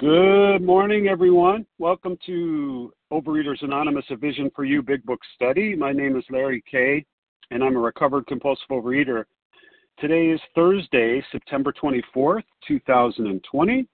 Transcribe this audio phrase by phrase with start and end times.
[0.00, 1.66] Good morning, everyone.
[1.76, 5.76] Welcome to Overeaters Anonymous, a Vision for You Big Book Study.
[5.76, 7.04] My name is Larry Kay,
[7.50, 9.24] and I'm a recovered compulsive overeater.
[9.98, 13.86] Today is Thursday, September 24th, 2020.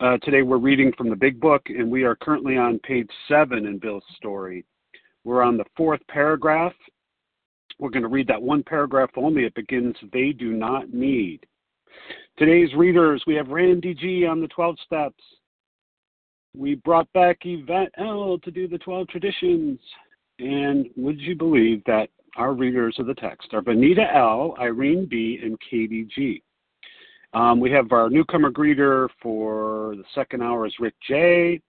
[0.00, 3.64] Uh, today we're reading from the Big Book, and we are currently on page 7
[3.64, 4.66] in Bill's story.
[5.24, 6.74] We're on the fourth paragraph.
[7.78, 9.44] We're going to read that one paragraph only.
[9.44, 11.40] It begins, They do not need.
[12.36, 15.24] Today's readers, we have Randy G on the 12 steps.
[16.56, 19.78] We brought back Yvette L to do the 12 traditions.
[20.38, 25.38] And would you believe that our readers of the text are Vanita L, Irene B,
[25.42, 26.42] and Katie G.
[27.32, 31.60] Um, we have our newcomer greeter for the second hour is Rick J,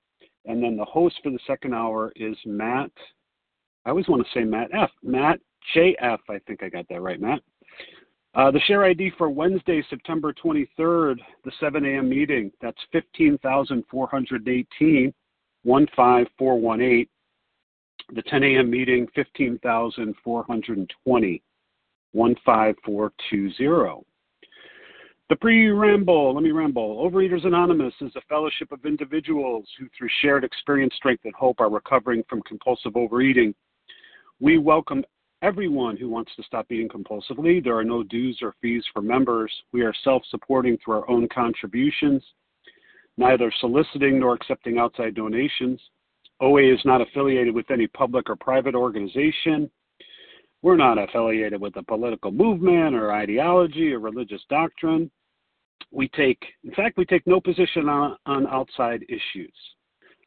[0.45, 2.91] and then the host for the second hour is Matt.
[3.85, 4.91] I always want to say Matt F.
[5.03, 5.39] Matt
[5.75, 6.19] JF.
[6.29, 7.41] I think I got that right, Matt.
[8.35, 12.09] Uh, the share ID for Wednesday, September 23rd, the 7 a.m.
[12.09, 15.13] meeting, that's 15,418,
[15.63, 17.07] 15418.
[18.13, 18.69] The 10 a.m.
[18.69, 21.41] meeting, 15,420,
[22.13, 24.05] 15420.
[25.27, 27.09] The pre-ramble, let me ramble.
[27.09, 31.69] Overeaters Anonymous is a fellowship of individuals who, through shared experience, strength, and hope, are
[31.69, 33.55] recovering from compulsive overeating.
[34.41, 35.05] We welcome
[35.45, 37.63] everyone who wants to stop eating compulsively.
[37.63, 39.51] There are no dues or fees for members.
[39.71, 42.23] We are self supporting through our own contributions,
[43.17, 45.79] neither soliciting nor accepting outside donations.
[46.41, 49.69] OA is not affiliated with any public or private organization.
[50.63, 55.11] We're not affiliated with a political movement or ideology or religious doctrine.
[55.91, 59.53] We take, in fact, we take no position on, on outside issues.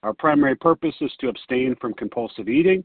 [0.04, 2.84] Our primary purpose is to abstain from compulsive eating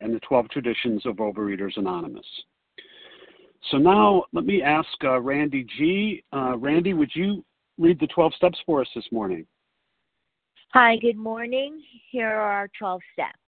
[0.00, 2.26] and the 12 Traditions of Overeaters Anonymous.
[3.70, 6.22] So now let me ask uh, Randy G.
[6.32, 7.44] Uh, Randy, would you
[7.78, 9.46] read the 12 steps for us this morning?
[10.72, 11.82] Hi, good morning.
[12.10, 13.38] Here are our 12 steps.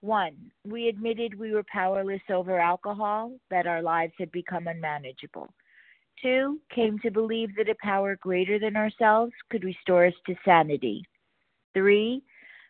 [0.00, 0.34] One,
[0.66, 5.48] we admitted we were powerless over alcohol, that our lives had become unmanageable.
[6.20, 11.04] Two, came to believe that a power greater than ourselves could restore us to sanity.
[11.72, 12.22] Three,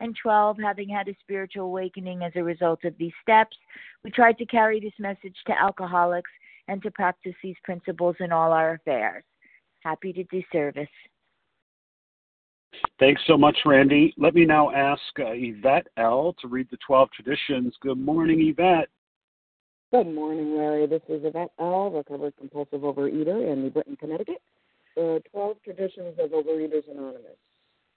[0.00, 3.56] and 12, having had a spiritual awakening as a result of these steps,
[4.04, 6.30] we tried to carry this message to alcoholics
[6.68, 9.24] and to practice these principles in all our affairs.
[9.80, 10.88] Happy to do service.
[12.98, 14.12] Thanks so much, Randy.
[14.18, 16.34] Let me now ask uh, Yvette L.
[16.40, 17.74] to read the 12 traditions.
[17.80, 18.88] Good morning, Yvette.
[19.92, 20.86] Good morning, Larry.
[20.86, 24.42] This is Yvette L., recovered compulsive overeater in New Britain, Connecticut.
[24.96, 27.38] The 12 traditions of Overeaters Anonymous.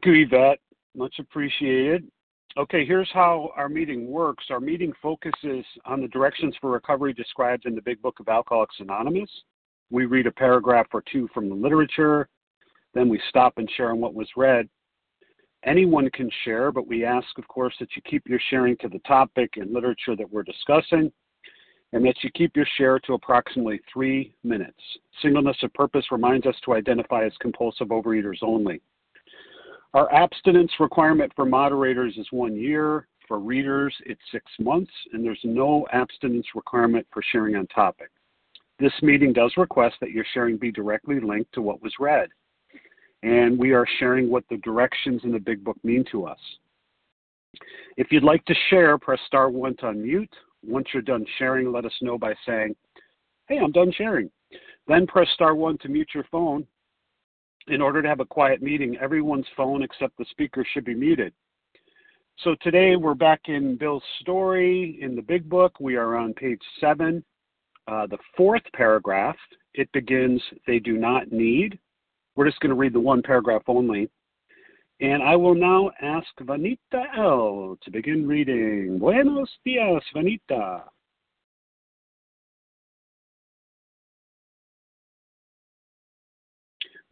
[0.00, 0.60] Thank you, Yvette.
[0.94, 2.06] Much appreciated.
[2.56, 4.44] Okay, here's how our meeting works.
[4.48, 8.76] Our meeting focuses on the directions for recovery described in the Big Book of Alcoholics
[8.78, 9.28] Anonymous.
[9.90, 12.28] We read a paragraph or two from the literature,
[12.94, 14.68] then we stop and share on what was read.
[15.64, 19.00] Anyone can share, but we ask, of course, that you keep your sharing to the
[19.00, 21.10] topic and literature that we're discussing,
[21.92, 24.78] and that you keep your share to approximately three minutes.
[25.22, 28.80] Singleness of purpose reminds us to identify as compulsive overeaters only.
[29.94, 33.06] Our abstinence requirement for moderators is one year.
[33.26, 38.10] For readers, it's six months, and there's no abstinence requirement for sharing on topic.
[38.78, 42.28] This meeting does request that your sharing be directly linked to what was read.
[43.22, 46.38] And we are sharing what the directions in the Big Book mean to us.
[47.96, 50.32] If you'd like to share, press star one to unmute.
[50.64, 52.76] Once you're done sharing, let us know by saying,
[53.48, 54.30] Hey, I'm done sharing.
[54.86, 56.66] Then press star one to mute your phone
[57.68, 61.32] in order to have a quiet meeting, everyone's phone except the speaker should be muted.
[62.44, 65.80] So today we're back in Bill's story in the big book.
[65.80, 67.24] We are on page seven,
[67.88, 69.36] uh, the fourth paragraph.
[69.74, 71.78] It begins, They do not need.
[72.36, 74.08] We're just going to read the one paragraph only.
[75.00, 77.76] And I will now ask Vanita L.
[77.82, 78.98] to begin reading.
[78.98, 80.82] Buenos dias, Vanita.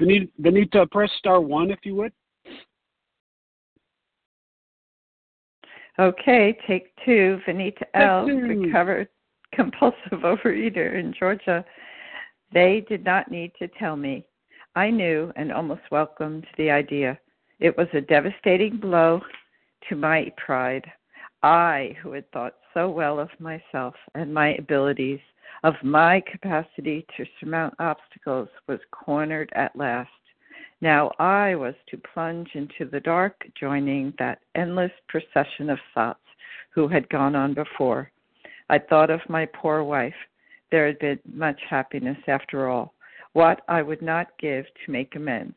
[0.00, 2.12] Vanita, press star one if you would.
[5.98, 7.40] Okay, take two.
[7.46, 8.26] Vanita L.
[8.26, 9.08] recovered
[9.52, 11.64] compulsive overeater in Georgia.
[12.52, 14.25] They did not need to tell me.
[14.75, 17.19] I knew and almost welcomed the idea.
[17.60, 19.22] It was a devastating blow
[19.88, 20.84] to my pride.
[21.43, 25.20] I, who had thought so well of myself and my abilities,
[25.64, 30.11] of my capacity to surmount obstacles was cornered at last.
[30.81, 36.20] Now I was to plunge into the dark, joining that endless procession of sots
[36.70, 38.11] who had gone on before.
[38.69, 40.14] I thought of my poor wife.
[40.70, 42.93] There had been much happiness after all.
[43.32, 45.56] What I would not give to make amends.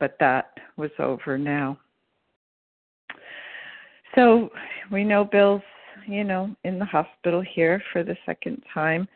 [0.00, 1.78] But that was over now.
[4.14, 4.50] So
[4.90, 5.62] we know Bill's,
[6.06, 9.06] you know, in the hospital here for the second time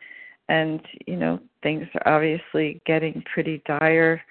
[0.49, 4.21] and you know things are obviously getting pretty dire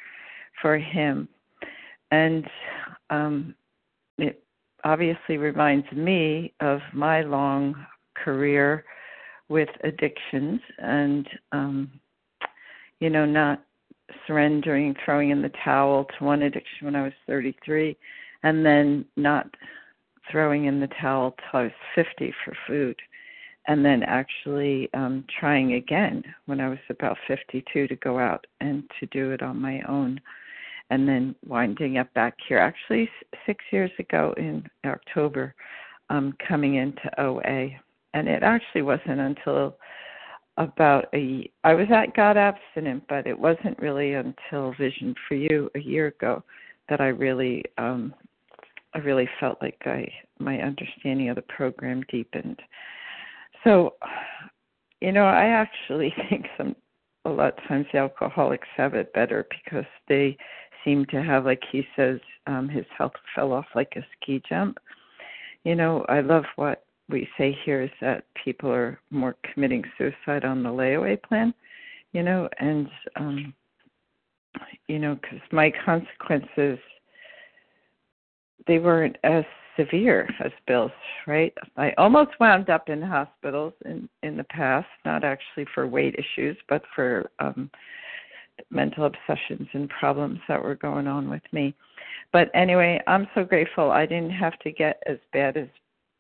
[0.61, 1.29] for him.
[2.11, 2.47] And
[3.11, 3.55] um
[4.19, 4.43] it
[4.85, 7.75] obviously reminds me of my long
[8.15, 8.85] career
[9.49, 11.91] with addictions and um
[13.01, 13.63] you know not
[14.27, 17.97] surrendering throwing in the towel to one addiction when I was 33
[18.43, 19.47] and then not
[20.31, 22.97] throwing in the towel till I was 50 for food
[23.67, 28.83] and then actually um, trying again when I was about 52 to go out and
[28.99, 30.21] to do it on my own,
[30.91, 32.59] and then winding up back here.
[32.59, 33.09] Actually,
[33.47, 35.55] six years ago in October,
[36.11, 37.69] um, coming into OA,
[38.15, 39.77] and it actually wasn't until
[40.59, 45.71] about a I was at God abstinent, but it wasn't really until Vision for You
[45.75, 46.43] a year ago
[46.89, 48.13] that I really um
[48.95, 52.61] I really felt like I my understanding of the program deepened
[53.65, 53.95] so,
[55.01, 56.77] you know, I actually think some
[57.25, 60.37] a lot of times the alcoholics have it better because they
[60.85, 64.79] seem to have, like he says, um, his health fell off like a ski jump.
[65.65, 70.45] You know, I love what we say here is that people are more committing suicide
[70.45, 71.55] on the layaway plan.
[72.13, 73.55] You know, and um,
[74.89, 76.79] you know, because my consequences
[78.67, 79.45] they weren't as
[79.77, 80.91] severe as Bill's,
[81.27, 81.53] right?
[81.77, 86.57] I almost wound up in hospitals in in the past, not actually for weight issues,
[86.69, 87.71] but for um
[88.71, 91.75] mental obsessions and problems that were going on with me.
[92.33, 95.69] But anyway, I'm so grateful I didn't have to get as bad as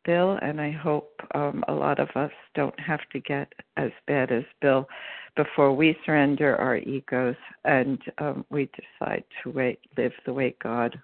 [0.04, 4.32] Bill, and I hope um, a lot of us don't have to get as bad
[4.32, 4.88] as Bill
[5.36, 8.68] before we surrender our egos and um, we
[9.00, 11.00] decide to wait, live the way God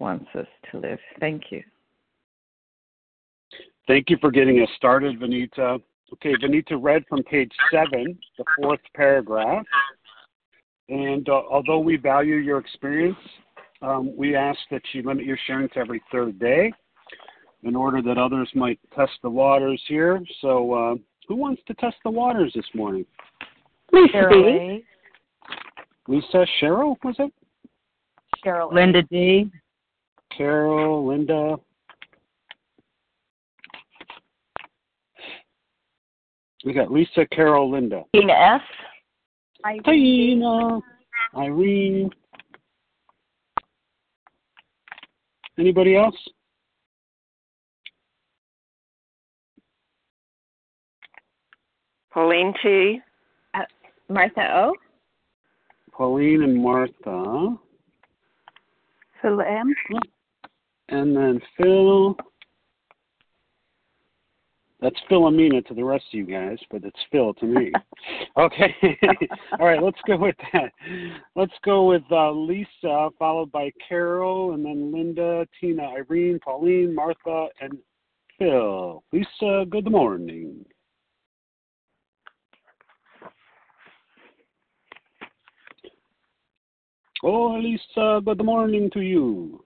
[0.00, 0.98] wants us to live.
[1.20, 1.62] Thank you.
[3.86, 5.80] Thank you for getting us started, Vanita.
[6.12, 9.64] Okay, Vanita read from page seven, the fourth paragraph.
[10.88, 13.16] And uh, although we value your experience,
[13.82, 16.72] um, we ask that you limit your sharing to every third day
[17.62, 20.20] in order that others might test the waters here.
[20.40, 20.94] So, uh,
[21.28, 23.06] who wants to test the waters this morning?
[23.92, 24.84] Lisa B.
[26.08, 27.32] Lisa, Cheryl, was it?
[28.44, 28.72] Cheryl.
[28.72, 29.50] Linda D.
[30.36, 31.56] Carol, Linda.
[36.64, 38.02] We got Lisa, Carol, Linda.
[38.14, 38.60] Tina S.
[39.84, 40.80] Tina,
[41.36, 42.10] Irene.
[45.58, 46.16] Anybody else?
[52.12, 53.00] Pauline T.
[53.54, 53.60] Uh,
[54.08, 54.74] Martha O.
[55.92, 57.56] Pauline and Martha.
[59.22, 59.74] Phil M.
[60.90, 62.16] And then Phil.
[64.80, 67.70] That's Philomena to the rest of you guys, but it's Phil to me.
[68.38, 68.74] okay.
[69.60, 70.72] All right, let's go with that.
[71.36, 77.48] Let's go with uh, Lisa, followed by Carol, and then Linda, Tina, Irene, Pauline, Martha,
[77.60, 77.76] and
[78.38, 79.04] Phil.
[79.12, 80.64] Lisa, good morning.
[87.22, 89.62] Oh, Lisa, good morning to you.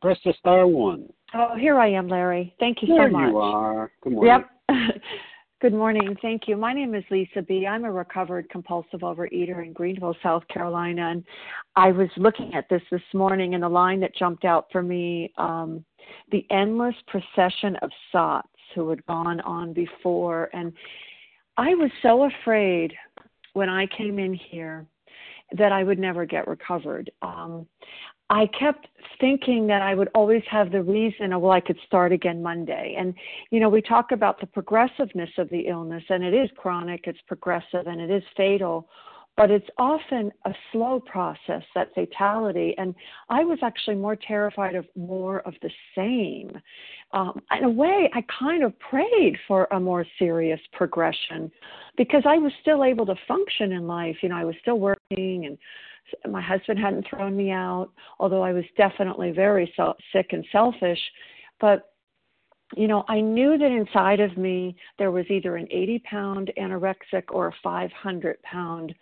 [0.00, 1.08] Press the star one.
[1.34, 2.54] Oh, here I am, Larry.
[2.58, 3.30] Thank you there so much.
[3.30, 3.90] you are.
[4.02, 4.44] Good morning.
[4.68, 5.02] Yep.
[5.62, 6.14] Good morning.
[6.20, 6.56] Thank you.
[6.56, 7.66] My name is Lisa B.
[7.66, 11.08] I'm a recovered compulsive overeater in Greenville, South Carolina.
[11.10, 11.24] And
[11.76, 15.32] I was looking at this this morning, and the line that jumped out for me
[15.38, 15.82] um,
[16.30, 20.50] the endless procession of sots who had gone on before.
[20.52, 20.72] And
[21.56, 22.92] I was so afraid
[23.54, 24.86] when I came in here
[25.56, 27.10] that I would never get recovered.
[27.22, 27.66] Um,
[28.28, 28.88] I kept
[29.20, 32.96] thinking that I would always have the reason, of, well, I could start again Monday.
[32.98, 33.14] And,
[33.50, 37.20] you know, we talk about the progressiveness of the illness, and it is chronic, it's
[37.28, 38.88] progressive, and it is fatal
[39.36, 42.74] but it's often a slow process, that fatality.
[42.78, 42.94] And
[43.28, 46.58] I was actually more terrified of more of the same.
[47.12, 51.50] Um, in a way, I kind of prayed for a more serious progression
[51.98, 54.16] because I was still able to function in life.
[54.22, 55.58] You know, I was still working and
[56.28, 61.00] my husband hadn't thrown me out, although I was definitely very so- sick and selfish.
[61.60, 61.92] But
[62.74, 67.22] you know, I knew that inside of me there was either an 80 pound anorexic
[67.28, 68.92] or a 500 pound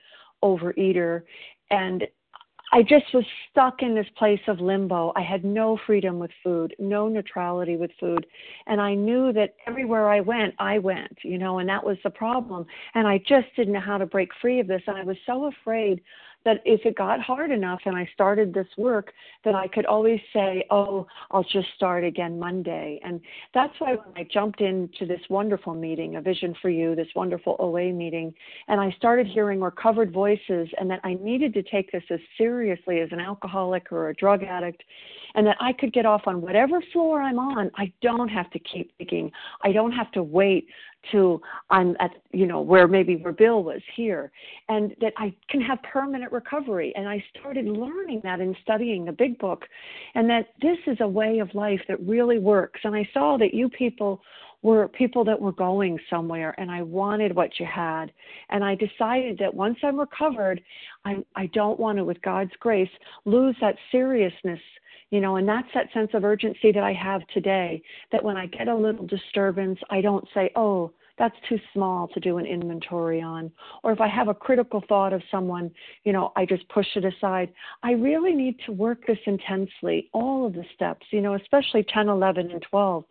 [0.43, 1.23] overeater
[1.71, 2.07] and
[2.73, 5.13] I just was stuck in this place of limbo.
[5.15, 8.27] I had no freedom with food, no neutrality with food.
[8.67, 12.11] And I knew that everywhere I went, I went, you know, and that was the
[12.11, 12.67] problem.
[12.95, 14.83] And I just didn't know how to break free of this.
[14.89, 16.03] And I was so afraid
[16.45, 19.13] that if it got hard enough and I started this work,
[19.45, 23.01] that I could always say, oh, I'll just start again Monday.
[23.05, 23.21] And
[23.53, 27.57] that's why when I jumped into this wonderful meeting, A Vision for You, this wonderful
[27.59, 28.35] OA meeting,
[28.69, 33.01] and I started hearing recovered voices, and that I needed to take this as seriously
[33.01, 34.83] as an alcoholic or a drug addict,
[35.35, 37.71] and that I could get off on whatever floor I'm on.
[37.77, 39.33] I don't have to keep thinking.
[39.63, 40.69] I don't have to wait
[41.13, 44.31] to I'm at you know where maybe where Bill was here,
[44.69, 46.93] and that I can have permanent recovery.
[46.97, 49.65] And I started learning that in studying the Big Book,
[50.15, 52.81] and that this is a way of life that really works.
[52.85, 54.23] And I saw that you people
[54.65, 58.11] were people that were going somewhere and I wanted what you had.
[58.49, 60.61] And I decided that once I'm recovered,
[61.05, 62.89] I, I don't want to, with God's grace,
[63.27, 64.59] lose that seriousness
[65.11, 67.83] you know, and that's that sense of urgency that I have today.
[68.13, 72.21] That when I get a little disturbance, I don't say, oh, that's too small to
[72.21, 73.51] do an inventory on.
[73.83, 75.71] Or if I have a critical thought of someone,
[76.05, 77.53] you know, I just push it aside.
[77.83, 82.09] I really need to work this intensely, all of the steps, you know, especially 10,
[82.09, 83.05] 11, and 12.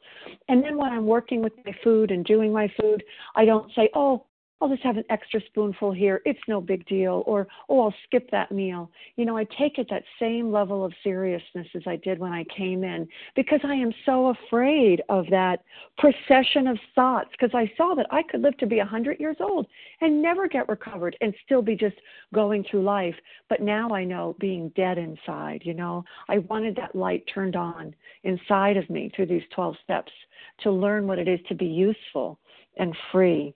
[0.49, 3.03] And then when I'm working with my food and doing my food,
[3.35, 4.25] I don't say, oh,
[4.63, 6.21] I'll just have an extra spoonful here.
[6.23, 7.21] It's no big deal.
[7.25, 8.89] Or, oh, I'll skip that meal.
[9.17, 12.45] You know, I take it that same level of seriousness as I did when I
[12.45, 13.05] came in
[13.35, 15.65] because I am so afraid of that
[15.97, 19.35] procession of thoughts because I saw that I could live to be a 100 years
[19.41, 19.67] old
[19.99, 21.97] and never get recovered and still be just
[22.33, 23.15] going through life.
[23.49, 27.93] But now I know being dead inside, you know, I wanted that light turned on
[28.23, 30.13] inside of me through these 12 steps
[30.61, 32.39] to learn what it is to be useful
[32.77, 33.53] and free.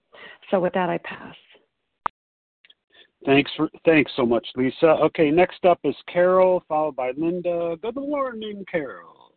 [0.52, 1.36] So with that, I pass.
[3.26, 4.88] Thanks for thanks so much, Lisa.
[4.88, 7.76] Okay, next up is Carol, followed by Linda.
[7.82, 9.34] Good morning, Carol.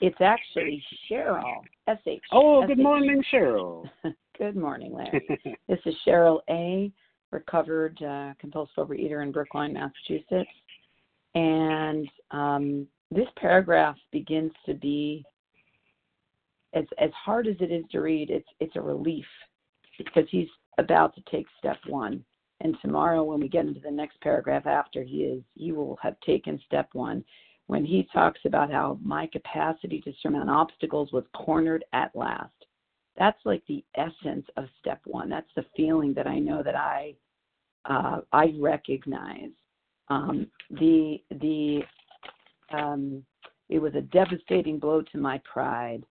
[0.00, 1.62] it's actually Cheryl.
[1.88, 2.22] S H.
[2.32, 3.88] Oh, good morning, Cheryl.
[4.38, 5.26] good morning, Larry.
[5.68, 6.90] this is Cheryl A,
[7.32, 10.48] recovered uh, compulsive overeater in Brookline, Massachusetts.
[11.34, 15.24] And um, this paragraph begins to be
[16.74, 18.30] as as hard as it is to read.
[18.30, 19.26] It's it's a relief
[19.98, 22.24] because he's about to take step one.
[22.60, 26.18] And tomorrow, when we get into the next paragraph after he is, he will have
[26.20, 27.24] taken step one
[27.66, 32.52] when he talks about how my capacity to surmount obstacles was cornered at last.
[33.18, 35.28] That's like the essence of step one.
[35.28, 37.14] That's the feeling that I know that I
[37.86, 39.50] uh, I recognize.
[40.08, 41.82] Um, the the
[42.72, 43.24] um,
[43.68, 46.04] it was a devastating blow to my pride,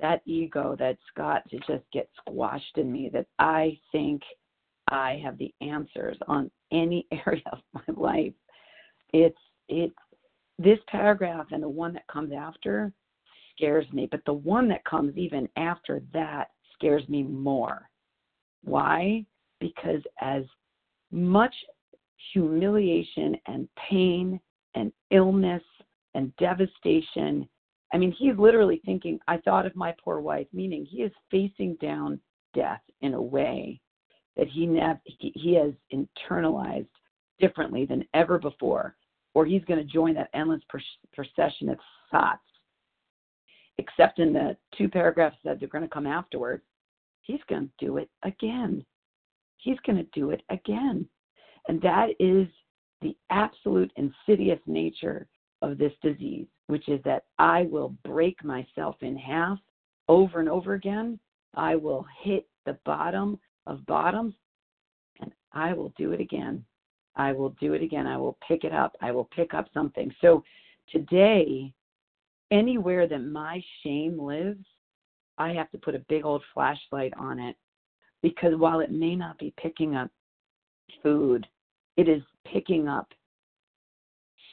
[0.00, 3.10] that ego that's got to just get squashed in me.
[3.12, 4.22] That I think
[4.88, 8.32] I have the answers on any area of my life.
[9.12, 9.38] It's
[9.68, 9.94] it's
[10.58, 12.92] this paragraph and the one that comes after
[13.56, 17.88] scares me, but the one that comes even after that scares me more.
[18.62, 19.24] Why?
[19.58, 20.44] Because as
[21.10, 21.54] much
[22.32, 24.40] humiliation and pain
[24.74, 25.62] and illness
[26.14, 27.48] and devastation.
[27.92, 31.76] I mean, he's literally thinking, I thought of my poor wife, meaning he is facing
[31.80, 32.20] down
[32.54, 33.80] death in a way
[34.36, 36.86] that he, nev- he, he has internalized
[37.40, 38.96] differently than ever before,
[39.34, 40.62] or he's going to join that endless
[41.12, 41.78] procession of
[42.10, 42.42] thoughts.
[43.78, 46.60] Except in the two paragraphs that they're going to come afterward,
[47.22, 48.84] he's going to do it again.
[49.56, 51.08] He's going to do it again.
[51.68, 52.46] And that is
[53.00, 55.26] the absolute insidious nature
[55.62, 59.58] of this disease, which is that I will break myself in half
[60.08, 61.18] over and over again.
[61.54, 64.34] I will hit the bottom of bottoms
[65.20, 66.64] and I will do it again.
[67.16, 68.06] I will do it again.
[68.06, 68.96] I will pick it up.
[69.02, 70.14] I will pick up something.
[70.20, 70.44] So
[70.92, 71.72] today,
[72.52, 74.64] anywhere that my shame lives,
[75.38, 77.56] I have to put a big old flashlight on it
[78.22, 80.10] because while it may not be picking up
[81.02, 81.48] food,
[81.96, 83.08] it is picking up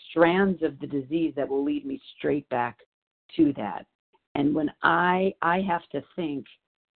[0.10, 2.80] strands of the disease that will lead me straight back
[3.36, 3.86] to that.
[4.36, 6.46] And when I I have to think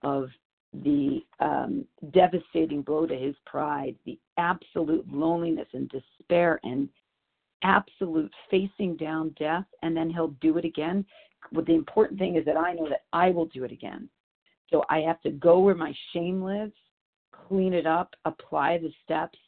[0.03, 0.29] of
[0.73, 6.88] the um, devastating blow to his pride, the absolute loneliness and despair and
[7.62, 11.05] absolute facing down death, and then he'll do it again.
[11.53, 14.09] But the important thing is that I know that I will do it again.
[14.70, 16.73] So I have to go where my shame lives,
[17.49, 19.38] clean it up, apply the steps,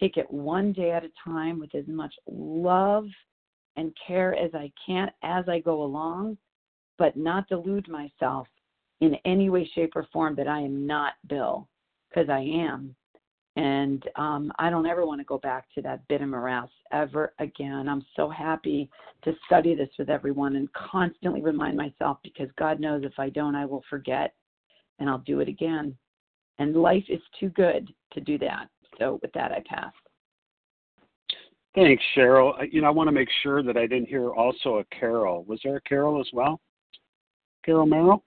[0.00, 3.06] take it one day at a time with as much love
[3.76, 6.38] and care as I can as I go along,
[6.98, 8.46] but not delude myself
[9.00, 11.68] in any way, shape, or form that I am not Bill,
[12.08, 12.94] because I am.
[13.56, 17.32] And um, I don't ever want to go back to that bit of morass ever
[17.38, 17.88] again.
[17.88, 18.90] I'm so happy
[19.24, 23.54] to study this with everyone and constantly remind myself because God knows if I don't,
[23.54, 24.34] I will forget
[24.98, 25.96] and I'll do it again.
[26.58, 28.68] And life is too good to do that.
[28.98, 29.92] So with that, I pass.
[31.74, 32.54] Thanks, Cheryl.
[32.70, 35.44] You know, I want to make sure that I didn't hear also a Carol.
[35.44, 36.58] Was there a Carol as well?
[37.64, 38.24] Carol Merrill?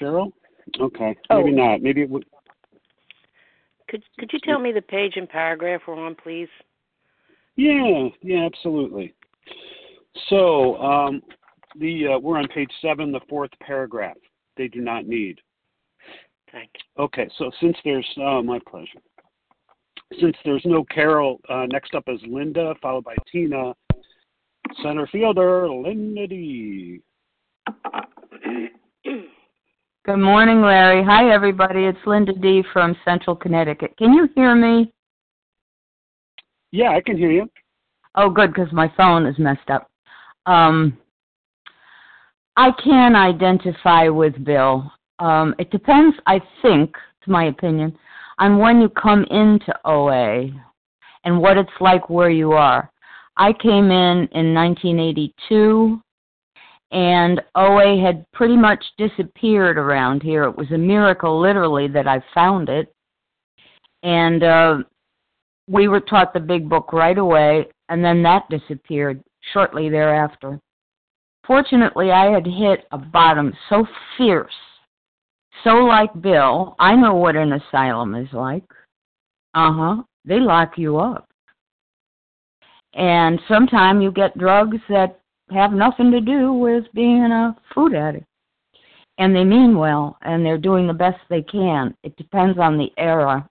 [0.00, 0.32] Cheryl?
[0.80, 1.54] Okay, maybe oh.
[1.54, 1.82] not.
[1.82, 2.24] Maybe it would.
[3.88, 6.48] Could Could you tell me the page and paragraph we're on, please?
[7.56, 9.14] Yeah, yeah, absolutely.
[10.28, 11.22] So um,
[11.78, 14.16] the uh, we're on page seven, the fourth paragraph.
[14.56, 15.40] They do not need.
[16.54, 17.04] Thank you.
[17.04, 19.00] Okay, so since there's, oh, my pleasure.
[20.20, 23.74] Since there's no Carol, uh, next up is Linda, followed by Tina.
[24.80, 27.00] Center fielder, Linda D.
[29.04, 31.02] Good morning, Larry.
[31.02, 31.86] Hi, everybody.
[31.86, 32.62] It's Linda D.
[32.72, 33.96] from Central Connecticut.
[33.98, 34.92] Can you hear me?
[36.70, 37.50] Yeah, I can hear you.
[38.14, 39.90] Oh, good, because my phone is messed up.
[40.46, 40.96] Um,
[42.56, 44.92] I can identify with Bill.
[45.18, 47.96] Um, it depends, I think, to my opinion,
[48.38, 50.48] on when you come into OA
[51.24, 52.90] and what it's like where you are.
[53.36, 56.00] I came in in 1982
[56.92, 60.44] and OA had pretty much disappeared around here.
[60.44, 62.92] It was a miracle, literally, that I found it.
[64.04, 64.78] And uh,
[65.66, 69.22] we were taught the big book right away, and then that disappeared
[69.52, 70.60] shortly thereafter.
[71.46, 74.52] Fortunately, I had hit a bottom so fierce
[75.62, 78.64] so, like Bill, I know what an asylum is like.
[79.54, 80.02] Uh huh.
[80.24, 81.28] They lock you up.
[82.94, 88.26] And sometimes you get drugs that have nothing to do with being a food addict.
[89.18, 91.94] And they mean well, and they're doing the best they can.
[92.02, 93.48] It depends on the era.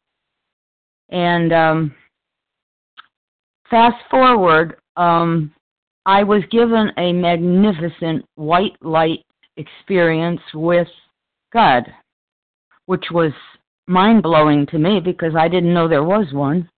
[1.10, 1.96] And um,
[3.70, 5.54] fast forward, um,
[6.06, 9.24] I was given a magnificent white light
[9.56, 10.88] experience with
[11.54, 11.84] God,
[12.88, 13.32] which was
[13.88, 16.70] mind blowing to me because I didn't know there was one.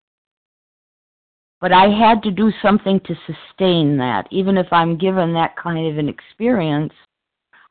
[1.61, 4.27] But I had to do something to sustain that.
[4.29, 6.93] Even if I'm given that kind of an experience,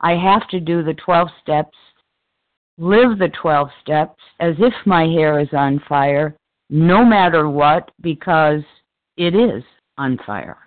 [0.01, 1.77] I have to do the 12 steps,
[2.77, 6.35] live the 12 steps as if my hair is on fire,
[6.69, 8.61] no matter what, because
[9.17, 9.63] it is
[9.97, 10.57] on fire.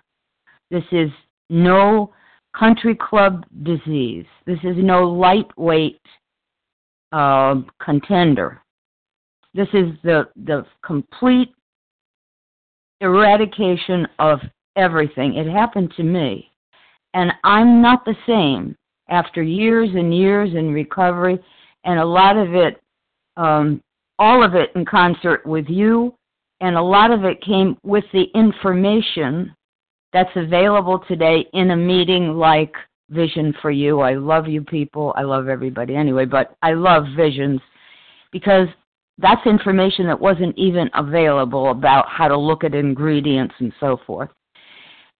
[0.71, 1.09] This is
[1.49, 2.13] no
[2.57, 4.25] country club disease.
[4.45, 6.01] This is no lightweight
[7.11, 8.61] uh, contender.
[9.53, 11.53] This is the the complete
[13.01, 14.39] eradication of
[14.75, 15.35] everything.
[15.35, 16.51] It happened to me,
[17.13, 18.75] and I'm not the same
[19.09, 21.39] after years and years in recovery,
[21.83, 22.79] and a lot of it,
[23.37, 23.81] um,
[24.19, 26.13] all of it in concert with you,
[26.61, 29.53] and a lot of it came with the information
[30.13, 32.73] that's available today in a meeting like
[33.09, 34.01] Vision for You.
[34.01, 35.13] I love you people.
[35.15, 37.61] I love everybody anyway, but I love Visions
[38.31, 38.67] because
[39.17, 44.29] that's information that wasn't even available about how to look at ingredients and so forth.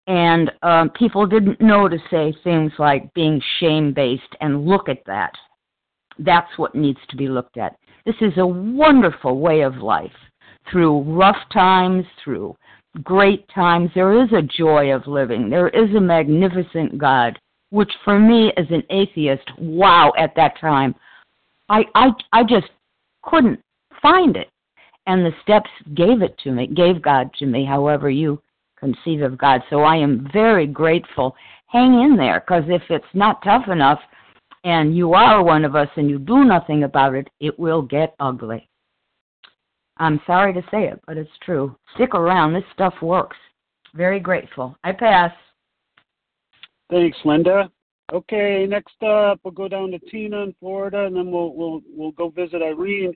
[0.07, 5.03] And um, people didn't know to say things like being shame based and look at
[5.05, 5.33] that.
[6.17, 7.75] That's what needs to be looked at.
[8.05, 10.11] This is a wonderful way of life.
[10.71, 12.55] Through rough times, through
[13.03, 13.89] great times.
[13.93, 15.49] There is a joy of living.
[15.49, 17.37] There is a magnificent God,
[17.71, 20.95] which for me as an atheist, wow, at that time,
[21.69, 22.69] I I I just
[23.23, 23.59] couldn't
[24.01, 24.49] find it.
[25.07, 28.41] And the steps gave it to me, gave God to me, however you
[28.79, 29.61] conceive of God.
[29.69, 31.35] So I am very grateful.
[31.67, 33.99] Hang in there, because if it's not tough enough
[34.63, 38.15] and you are one of us and you do nothing about it, it will get
[38.19, 38.67] ugly.
[39.97, 41.75] I'm sorry to say it, but it's true.
[41.95, 42.53] Stick around.
[42.53, 43.37] This stuff works.
[43.93, 44.77] Very grateful.
[44.83, 45.31] I pass.
[46.89, 47.69] Thanks, Linda.
[48.11, 52.11] Okay, next up we'll go down to Tina in Florida, and then we'll we'll we'll
[52.11, 53.13] go visit Irene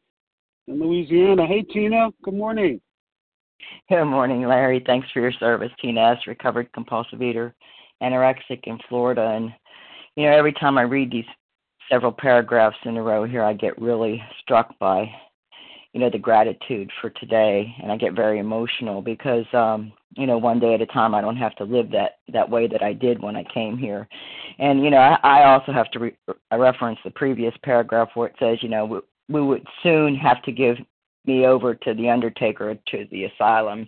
[0.67, 1.47] in Louisiana.
[1.47, 2.09] Hey, Tina.
[2.23, 2.79] Good morning.
[3.89, 4.83] Good morning, Larry.
[4.86, 5.71] Thanks for your service.
[5.81, 7.55] Tina S., recovered compulsive eater,
[8.03, 9.51] anorexic in Florida, and
[10.15, 11.25] you know every time I read these
[11.89, 15.09] several paragraphs in a row here, I get really struck by
[15.93, 20.38] you know the gratitude for today and i get very emotional because um you know
[20.38, 22.91] one day at a time i don't have to live that that way that i
[22.91, 24.08] did when i came here.
[24.60, 26.17] And you know i, I also have to re-
[26.51, 30.51] reference the previous paragraph where it says you know we, we would soon have to
[30.51, 30.77] give
[31.25, 33.88] me over to the undertaker to the asylum.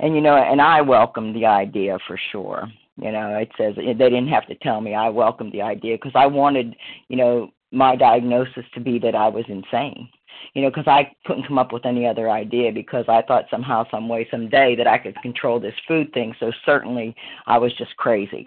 [0.00, 2.68] And you know and i welcome the idea for sure.
[2.96, 6.12] You know it says they didn't have to tell me i welcomed the idea because
[6.14, 6.76] i wanted
[7.08, 10.08] you know my diagnosis to be that i was insane
[10.54, 13.84] you know, because I couldn't come up with any other idea because I thought somehow,
[13.90, 16.34] some way, someday that I could control this food thing.
[16.40, 17.14] So certainly,
[17.46, 18.46] I was just crazy,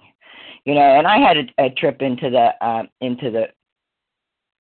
[0.66, 0.82] you know.
[0.82, 3.48] And I had a, a trip into the uh, into the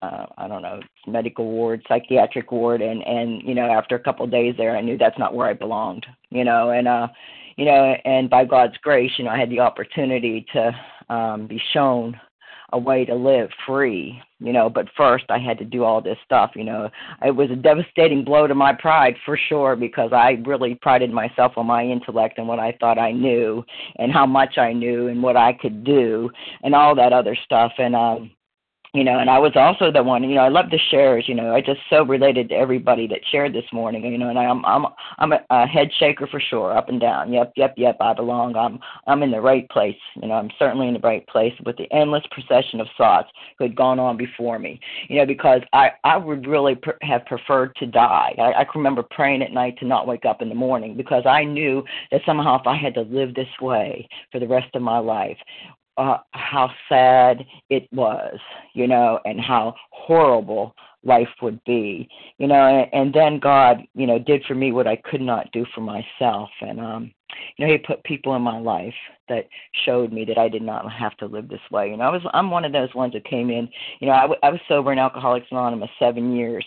[0.03, 4.25] uh, I don't know medical ward, psychiatric ward, and and you know after a couple
[4.25, 7.09] of days there, I knew that's not where I belonged, you know, and uh,
[7.57, 11.61] you know, and by God's grace, you know, I had the opportunity to um, be
[11.73, 12.19] shown
[12.73, 16.19] a way to live free, you know, but first I had to do all this
[16.25, 16.91] stuff, you know.
[17.25, 21.53] It was a devastating blow to my pride for sure because I really prided myself
[21.57, 23.65] on my intellect and what I thought I knew
[23.97, 26.31] and how much I knew and what I could do
[26.63, 28.31] and all that other stuff and um
[28.97, 31.35] you know, and I was also the one, you know, I love the shares, you
[31.35, 34.65] know, I just so related to everybody that shared this morning, you know, and I'm
[34.65, 34.87] I'm
[35.19, 37.31] I'm a, head shaker for sure, up and down.
[37.31, 38.57] Yep, yep, yep, I belong.
[38.57, 41.77] I'm I'm in the right place, you know, I'm certainly in the right place with
[41.77, 43.29] the endless procession of thoughts
[43.59, 47.27] who had gone on before me, you know, because I I would really pr- have
[47.27, 48.35] preferred to die.
[48.39, 51.27] I, I can remember praying at night to not wake up in the morning because
[51.27, 54.81] I knew that somehow if I had to live this way for the rest of
[54.81, 55.37] my life,
[55.97, 58.39] uh, how sad it was,
[58.75, 64.07] you know, and how horrible life would be, you know, and, and then God, you
[64.07, 67.13] know, did for me what I could not do for myself, and um,
[67.57, 68.95] you know, He put people in my life
[69.29, 69.49] that
[69.85, 71.91] showed me that I did not have to live this way.
[71.91, 73.69] You know, I was I'm one of those ones that came in,
[74.01, 76.65] you know, I, w- I was sober in Alcoholics Anonymous seven years.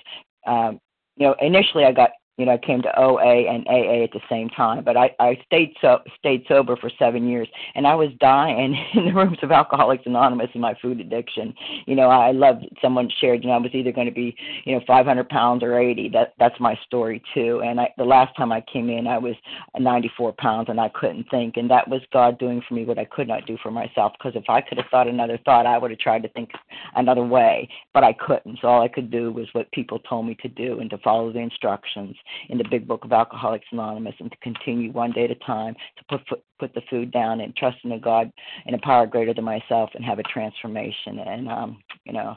[0.47, 0.79] Um,
[1.17, 4.21] you know, initially I got you know, I came to OA and AA at the
[4.29, 4.83] same time.
[4.85, 9.05] But I, I stayed so stayed sober for seven years, and I was dying in
[9.05, 11.53] the rooms of Alcoholics Anonymous in my food addiction.
[11.85, 13.43] You know, I loved someone shared.
[13.43, 16.09] You know, I was either going to be, you know, 500 pounds or 80.
[16.09, 17.61] That that's my story too.
[17.63, 19.35] And I, the last time I came in, I was
[19.77, 21.57] 94 pounds, and I couldn't think.
[21.57, 24.13] And that was God doing for me what I could not do for myself.
[24.17, 26.51] Because if I could have thought another thought, I would have tried to think
[26.95, 28.59] another way, but I couldn't.
[28.61, 31.33] So all I could do was what people told me to do and to follow
[31.33, 32.15] the instructions
[32.49, 35.75] in the Big Book of Alcoholics Anonymous and to continue one day at a time
[35.97, 38.31] to put put the food down and trust in a God
[38.65, 41.19] and a power greater than myself and have a transformation.
[41.19, 42.35] And um, you know,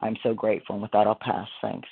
[0.00, 0.74] I'm so grateful.
[0.74, 1.48] And with that, I'll pass.
[1.60, 1.88] Thanks.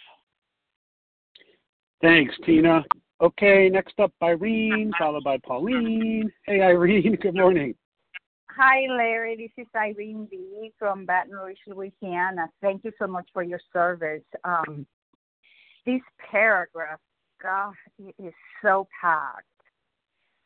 [2.02, 2.84] Thanks, Tina.
[3.20, 6.32] Okay, next up, Irene, followed by Pauline.
[6.46, 7.16] Hey, Irene.
[7.20, 7.74] Good morning.
[8.56, 9.36] Hi, Larry.
[9.36, 10.72] This is Irene B.
[10.78, 12.46] from Baton Rouge, Louisiana.
[12.62, 14.24] Thank you so much for your service.
[14.44, 14.86] Um,
[15.86, 16.00] this
[16.30, 16.98] paragraph,
[17.42, 19.44] God, it is so packed.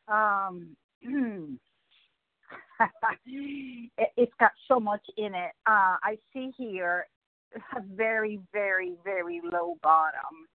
[0.08, 0.76] Um,
[3.26, 5.52] it, has got so much in it.
[5.66, 7.06] Uh, I see here
[7.76, 10.48] a very, very, very low bottom.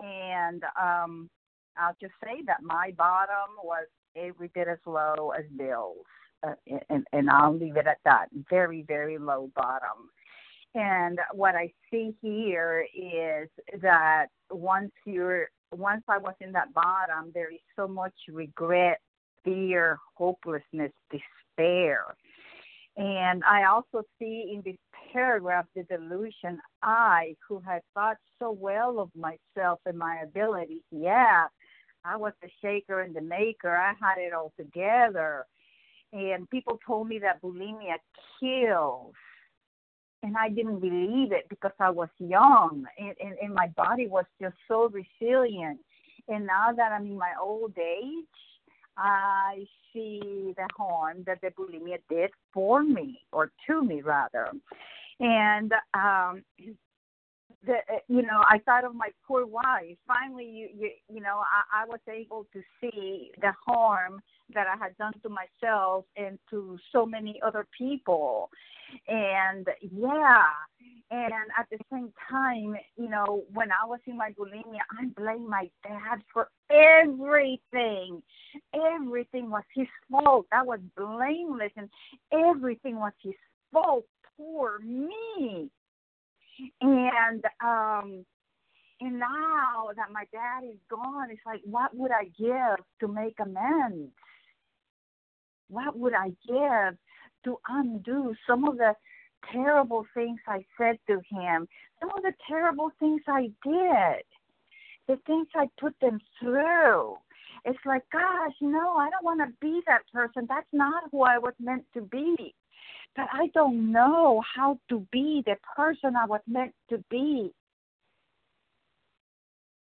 [0.00, 1.30] And um,
[1.76, 6.06] I'll just say that my bottom was every bit as low as Bill's.
[6.46, 6.54] Uh,
[6.90, 8.26] and, and I'll leave it at that.
[8.50, 10.10] Very, very low bottom.
[10.74, 13.48] And what I see here is
[13.80, 19.00] that once you're once I was in that bottom, there is so much regret,
[19.44, 22.14] fear, hopelessness, despair.
[22.96, 24.76] And I also see in this
[25.12, 31.46] paragraph the delusion I, who had thought so well of myself and my abilities, yeah,
[32.04, 33.74] I was the shaker and the maker.
[33.74, 35.46] I had it all together.
[36.12, 37.96] And people told me that bulimia
[38.38, 39.14] kills.
[40.24, 44.24] And I didn't believe it because I was young and, and, and my body was
[44.40, 45.78] just so resilient.
[46.28, 48.24] And now that I'm in my old age,
[48.96, 54.48] I see the harm that the bulimia did for me, or to me rather.
[55.20, 56.42] And um,
[57.66, 57.76] the,
[58.08, 59.98] you know, I thought of my poor wife.
[60.06, 64.76] Finally, you, you, you know, I, I was able to see the harm that I
[64.76, 68.50] had done to myself and to so many other people.
[69.08, 70.44] And yeah,
[71.10, 75.48] and at the same time, you know, when I was in my bulimia, I blamed
[75.48, 78.22] my dad for everything.
[78.74, 80.46] Everything was his fault.
[80.52, 81.88] I was blameless, and
[82.32, 83.34] everything was his
[83.72, 84.04] fault.
[84.36, 85.70] Poor me.
[86.80, 88.24] And um
[89.00, 93.36] and now that my dad is gone, it's like what would I give to make
[93.40, 94.12] amends?
[95.68, 96.96] What would I give
[97.44, 98.94] to undo some of the
[99.52, 101.68] terrible things I said to him,
[102.00, 104.24] some of the terrible things I did,
[105.08, 107.16] the things I put them through?
[107.64, 110.46] It's like, gosh, no, I don't want to be that person.
[110.48, 112.54] That's not who I was meant to be
[113.16, 117.52] but I don't know how to be the person I was meant to be.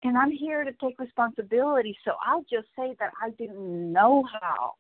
[0.03, 4.75] And I'm here to take responsibility, so I'll just say that I didn't know how.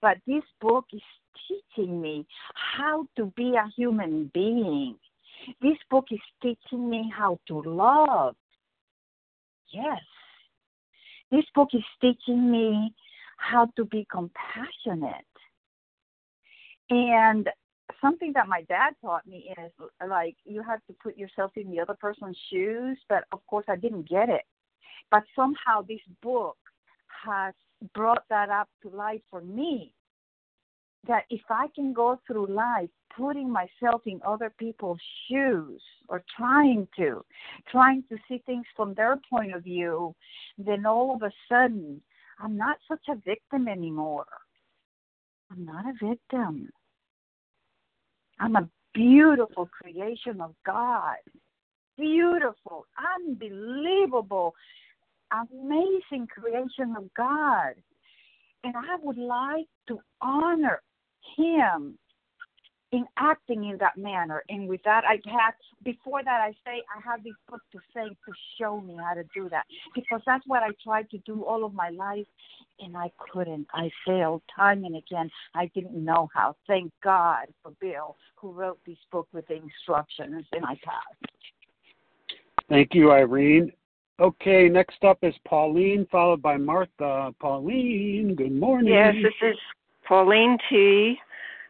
[0.00, 1.02] But this book is
[1.48, 4.96] teaching me how to be a human being.
[5.62, 8.36] This book is teaching me how to love.
[9.70, 10.00] Yes.
[11.30, 12.92] This book is teaching me
[13.36, 15.24] how to be compassionate.
[16.90, 17.48] And
[18.00, 19.72] something that my dad taught me is
[20.08, 23.76] like you have to put yourself in the other person's shoes, but of course I
[23.76, 24.44] didn't get it.
[25.10, 26.56] But somehow this book
[27.24, 27.54] has
[27.94, 29.92] brought that up to life for me.
[31.06, 36.86] That if I can go through life putting myself in other people's shoes or trying
[36.96, 37.24] to,
[37.70, 40.14] trying to see things from their point of view,
[40.58, 42.00] then all of a sudden
[42.40, 44.26] I'm not such a victim anymore.
[45.50, 46.68] I'm not a victim.
[48.38, 51.16] I'm a beautiful creation of God.
[51.96, 52.86] Beautiful,
[53.16, 54.54] unbelievable,
[55.32, 57.74] amazing creation of God.
[58.64, 60.82] And I would like to honor
[61.36, 61.98] Him
[62.92, 64.42] in acting in that manner.
[64.48, 65.52] And with that, I had,
[65.84, 69.24] before that, I say, I have this book to say to show me how to
[69.34, 69.64] do that.
[69.94, 72.26] Because that's what I tried to do all of my life,
[72.80, 73.66] and I couldn't.
[73.74, 75.30] I failed time and again.
[75.54, 76.56] I didn't know how.
[76.66, 81.32] Thank God for Bill, who wrote this book with the instructions, and I passed.
[82.68, 83.72] Thank you, Irene.
[84.20, 87.32] Okay, next up is Pauline, followed by Martha.
[87.38, 88.92] Pauline, good morning.
[88.92, 89.56] Yes, this is
[90.06, 91.18] Pauline T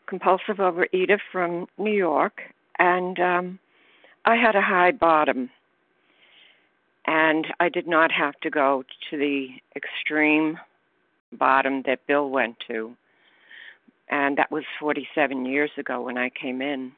[0.09, 2.41] compulsive overeater from New York,
[2.79, 3.59] and um,
[4.25, 5.51] I had a high bottom.
[7.07, 10.59] And I did not have to go to the extreme
[11.33, 12.95] bottom that Bill went to.
[14.11, 16.93] And that was 47 years ago when I came in.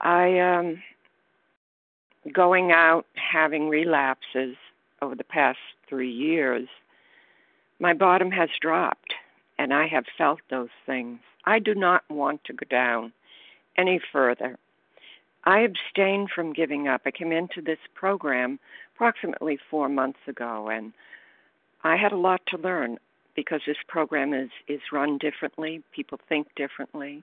[0.00, 0.82] I, um,
[2.32, 4.56] going out having relapses
[5.02, 5.58] over the past
[5.88, 6.68] three years,
[7.78, 9.14] my bottom has dropped,
[9.58, 11.20] and I have felt those things.
[11.44, 13.12] I do not want to go down
[13.76, 14.58] any further.
[15.44, 17.02] I abstain from giving up.
[17.04, 18.58] I came into this program
[18.94, 20.92] approximately four months ago, and
[21.82, 22.98] I had a lot to learn
[23.36, 25.82] because this program is is run differently.
[25.92, 27.22] People think differently.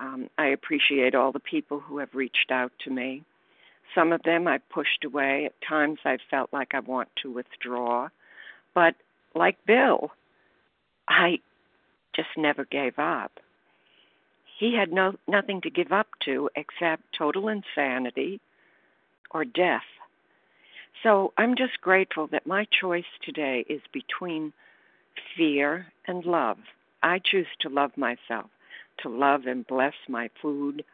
[0.00, 3.24] Um, I appreciate all the people who have reached out to me.
[3.94, 5.46] Some of them I've pushed away.
[5.46, 8.08] At times I've felt like I want to withdraw.
[8.74, 8.94] But
[9.34, 10.10] like Bill,
[11.08, 11.40] I
[12.14, 13.32] just never gave up.
[14.58, 18.40] He had no nothing to give up to except total insanity
[19.30, 19.82] or death.
[21.02, 24.52] So I'm just grateful that my choice today is between
[25.36, 26.58] fear and love.
[27.02, 28.50] I choose to love myself,
[28.98, 30.84] to love and bless my food,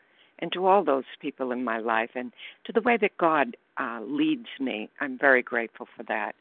[0.40, 2.32] and to all those people in my life, and
[2.64, 4.88] to the way that God uh, leads me.
[5.00, 6.34] I'm very grateful for that.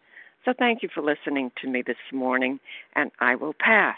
[0.46, 2.60] So thank you for listening to me this morning,
[2.96, 3.98] and I will pass.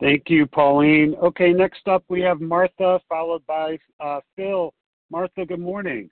[0.00, 1.14] Thank you, Pauline.
[1.22, 4.72] Okay, next up we have Martha, followed by uh, Phil.
[5.10, 6.10] Martha, good morning.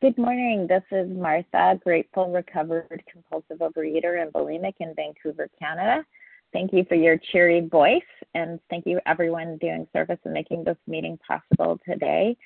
[0.00, 0.66] Good morning.
[0.68, 6.04] This is Martha, grateful recovered compulsive overeater and bulimic in Vancouver, Canada.
[6.52, 8.02] Thank you for your cheery voice,
[8.34, 12.36] and thank you everyone doing service and making this meeting possible today.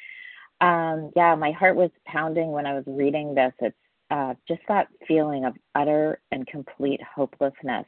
[0.61, 3.53] Um, yeah, my heart was pounding when I was reading this.
[3.61, 3.77] It's
[4.11, 7.87] uh, just that feeling of utter and complete hopelessness.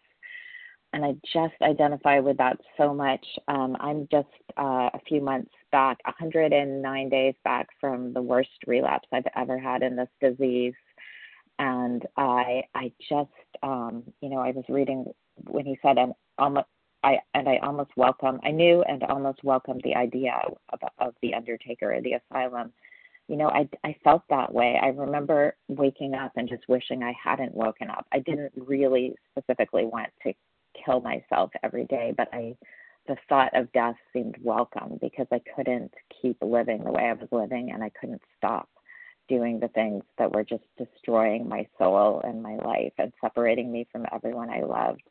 [0.92, 3.24] And I just identify with that so much.
[3.46, 9.07] Um, I'm just uh, a few months back, 109 days back from the worst relapse
[9.12, 10.74] I've ever had in this disease.
[11.59, 13.31] And I, I just,
[13.62, 15.12] um, you know, I was reading
[15.46, 16.66] when he said, "I'm almost,"
[17.05, 18.40] I and I almost welcome.
[18.44, 22.72] I knew and almost welcomed the idea of, of the undertaker or the asylum.
[23.29, 24.79] You know, I I felt that way.
[24.83, 28.07] I remember waking up and just wishing I hadn't woken up.
[28.12, 30.33] I didn't really specifically want to
[30.85, 32.57] kill myself every day, but I
[33.07, 37.29] the thought of death seemed welcome because I couldn't keep living the way I was
[37.33, 38.68] living and I couldn't stop
[39.29, 43.87] doing the things that were just destroying my soul and my life and separating me
[43.90, 45.03] from everyone I loved.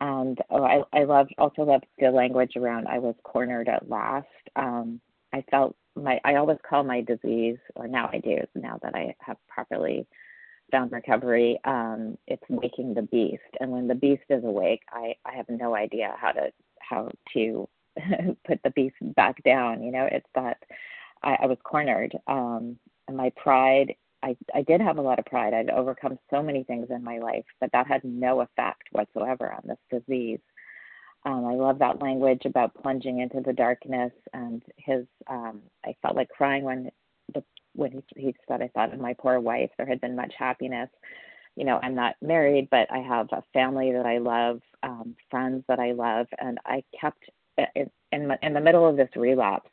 [0.00, 4.26] And oh, I, I loved also loved the language around I was cornered at last.
[4.56, 5.00] Um,
[5.32, 9.14] I felt my I always call my disease, or now I do, now that I
[9.20, 10.06] have properly
[10.70, 13.42] found recovery, um, it's waking the beast.
[13.60, 17.68] And when the beast is awake, I, I have no idea how to how to
[18.46, 19.82] put the beast back down.
[19.82, 20.58] You know, it's that
[21.22, 22.16] I, I was cornered.
[22.26, 25.54] Um, and my pride, I, I did have a lot of pride.
[25.54, 29.62] I'd overcome so many things in my life, but that had no effect whatsoever on
[29.64, 30.40] this disease.
[31.24, 35.06] Um, I love that language about plunging into the darkness and his.
[35.26, 36.90] Um, I felt like crying when
[37.34, 37.42] the
[37.74, 39.70] when he he said, "I thought of my poor wife.
[39.76, 40.88] There had been much happiness."
[41.56, 45.64] you know, I'm not married, but I have a family that I love, um, friends
[45.68, 47.22] that I love, and I kept
[47.74, 49.70] in, in in the middle of this relapse,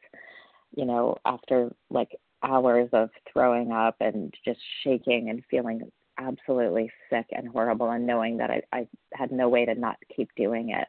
[0.75, 2.09] you know, after like
[2.43, 8.37] hours of throwing up and just shaking and feeling absolutely sick and horrible, and knowing
[8.37, 10.87] that I, I had no way to not keep doing it.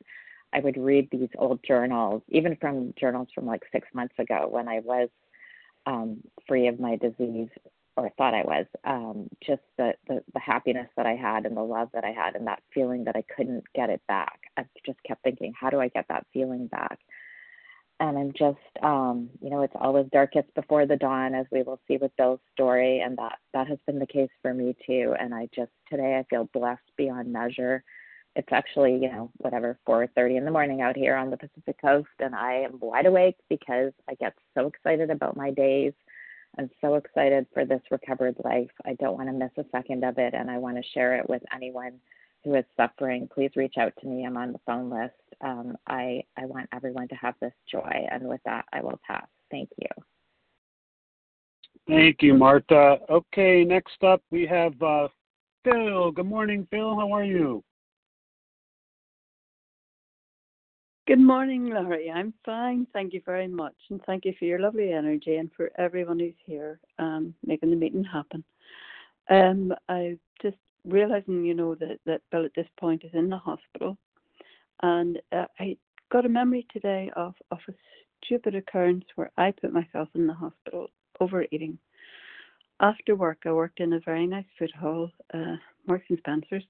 [0.52, 4.68] I would read these old journals, even from journals from like six months ago when
[4.68, 5.10] I was
[5.84, 7.48] um, free of my disease,
[7.96, 11.62] or thought I was, um, just the, the, the happiness that I had and the
[11.62, 14.38] love that I had and that feeling that I couldn't get it back.
[14.56, 17.00] I just kept thinking, how do I get that feeling back?
[18.00, 21.80] And I'm just, um, you know, it's always darkest before the dawn, as we will
[21.88, 25.14] see with Bill's story, and that that has been the case for me too.
[25.18, 27.82] And I just today I feel blessed beyond measure.
[28.36, 32.08] It's actually, you know, whatever 4:30 in the morning out here on the Pacific Coast,
[32.20, 35.92] and I am wide awake because I get so excited about my days
[36.56, 38.70] I'm so excited for this recovered life.
[38.84, 41.28] I don't want to miss a second of it, and I want to share it
[41.28, 42.00] with anyone
[42.44, 43.28] who is suffering.
[43.32, 44.24] Please reach out to me.
[44.24, 45.12] I'm on the phone list.
[45.40, 48.06] Um, I, I want everyone to have this joy.
[48.10, 49.26] And with that, I will pass.
[49.50, 49.88] Thank you.
[51.86, 52.98] Thank you, Martha.
[53.08, 55.08] Okay, next up we have uh,
[55.64, 56.12] Phil.
[56.12, 56.94] Good morning, Phil.
[56.94, 57.64] How are you?
[61.06, 62.10] Good morning, Laurie.
[62.10, 62.86] I'm fine.
[62.92, 63.74] Thank you very much.
[63.88, 67.76] And thank you for your lovely energy and for everyone who's here um, making the
[67.76, 68.44] meeting happen.
[69.30, 73.38] Um, I just realizing, you know, that, that Bill at this point is in the
[73.38, 73.96] hospital.
[74.82, 75.76] And uh, I
[76.10, 77.72] got a memory today of, of a
[78.24, 80.88] stupid occurrence where I put myself in the hospital
[81.20, 81.78] overeating.
[82.80, 85.56] After work, I worked in a very nice food hall, uh,
[85.86, 86.64] Marks and Spencer's,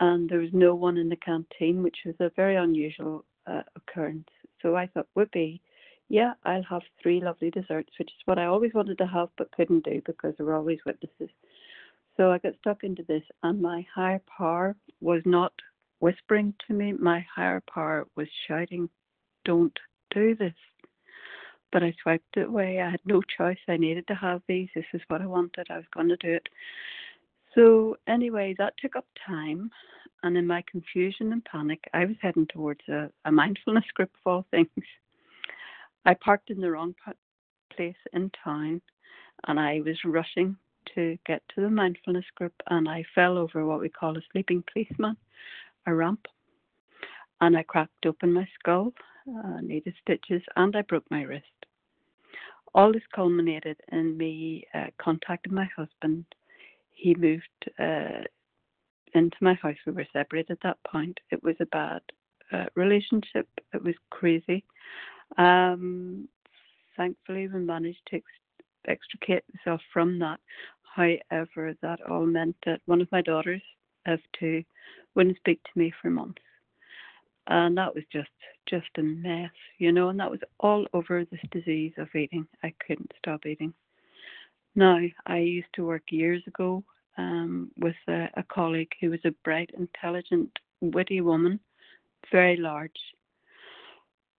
[0.00, 4.28] and there was no one in the canteen, which was a very unusual uh, occurrence.
[4.60, 5.60] So I thought be,
[6.08, 9.52] yeah, I'll have three lovely desserts, which is what I always wanted to have but
[9.52, 11.30] couldn't do because there were always witnesses.
[12.16, 15.52] So I got stuck into this, and my higher power was not
[16.02, 16.92] whispering to me.
[16.92, 18.90] My higher power was shouting,
[19.44, 19.78] "Don't
[20.10, 20.54] do this."
[21.72, 22.80] but I swiped it away.
[22.80, 23.58] I had no choice.
[23.66, 24.68] I needed to have these.
[24.74, 25.66] This is what I wanted.
[25.70, 26.48] I was going to do it.
[27.54, 29.70] So, anyway, that took up time.
[30.22, 34.30] And in my confusion and panic, I was heading towards a, a mindfulness group of
[34.30, 34.68] all things.
[36.04, 36.94] I parked in the wrong
[37.74, 38.82] place in town
[39.46, 40.56] and I was rushing
[40.94, 44.62] to get to the mindfulness group and I fell over what we call a sleeping
[44.72, 45.16] policeman,
[45.86, 46.26] a ramp,
[47.40, 48.92] and I cracked open my skull,
[49.28, 51.46] uh, needed stitches, and I broke my wrist.
[52.74, 56.24] All this culminated in me uh, contacting my husband.
[56.92, 57.44] He moved
[57.78, 58.24] uh,
[59.14, 59.76] into my house.
[59.86, 61.18] We were separated at that point.
[61.30, 62.00] It was a bad
[62.52, 63.48] uh, relationship.
[63.74, 64.64] It was crazy.
[65.38, 66.28] Um,
[66.96, 68.24] thankfully, we managed to ex-
[68.88, 70.40] extricate myself from that.
[70.94, 73.62] However, that all meant that one of my daughters,
[74.06, 74.64] F2,
[75.14, 76.42] wouldn't speak to me for months.
[77.46, 78.30] And that was just
[78.68, 82.46] just a mess, you know, and that was all over this disease of eating.
[82.62, 83.74] I couldn't stop eating.
[84.74, 86.84] Now, I used to work years ago
[87.18, 90.50] um, with a, a colleague who was a bright, intelligent,
[90.80, 91.60] witty woman,
[92.30, 92.98] very large.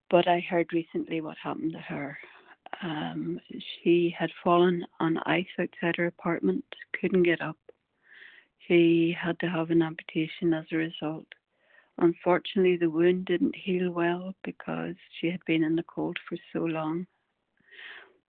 [0.09, 2.17] But I heard recently what happened to her.
[2.81, 3.39] Um,
[3.83, 6.65] she had fallen on ice outside her apartment,
[6.99, 7.57] couldn't get up.
[8.67, 11.27] She had to have an amputation as a result.
[11.97, 16.59] Unfortunately, the wound didn't heal well because she had been in the cold for so
[16.59, 17.05] long.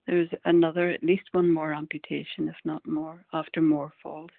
[0.07, 4.30] There was another, at least one more amputation, if not more, after more falls.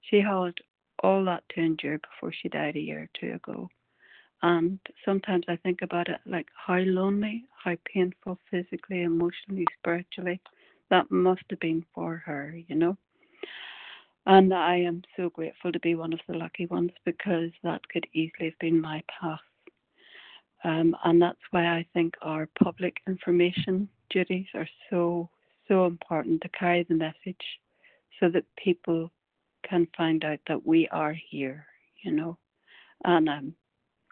[0.00, 0.54] She had
[1.02, 3.68] all that to endure before she died a year or two ago.
[4.42, 10.40] And sometimes I think about it like how lonely, how painful physically, emotionally, spiritually
[10.88, 12.96] that must have been for her, you know.
[14.26, 18.06] And I am so grateful to be one of the lucky ones because that could
[18.12, 19.40] easily have been my path.
[20.62, 25.30] Um, and that's why I think our public information duties are so,
[25.68, 27.40] so important to carry the message
[28.18, 29.10] so that people
[29.68, 31.64] can find out that we are here,
[32.02, 32.36] you know.
[33.04, 33.54] And I'm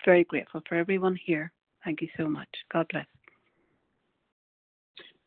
[0.04, 1.52] very grateful for everyone here.
[1.84, 2.48] Thank you so much.
[2.72, 3.06] God bless.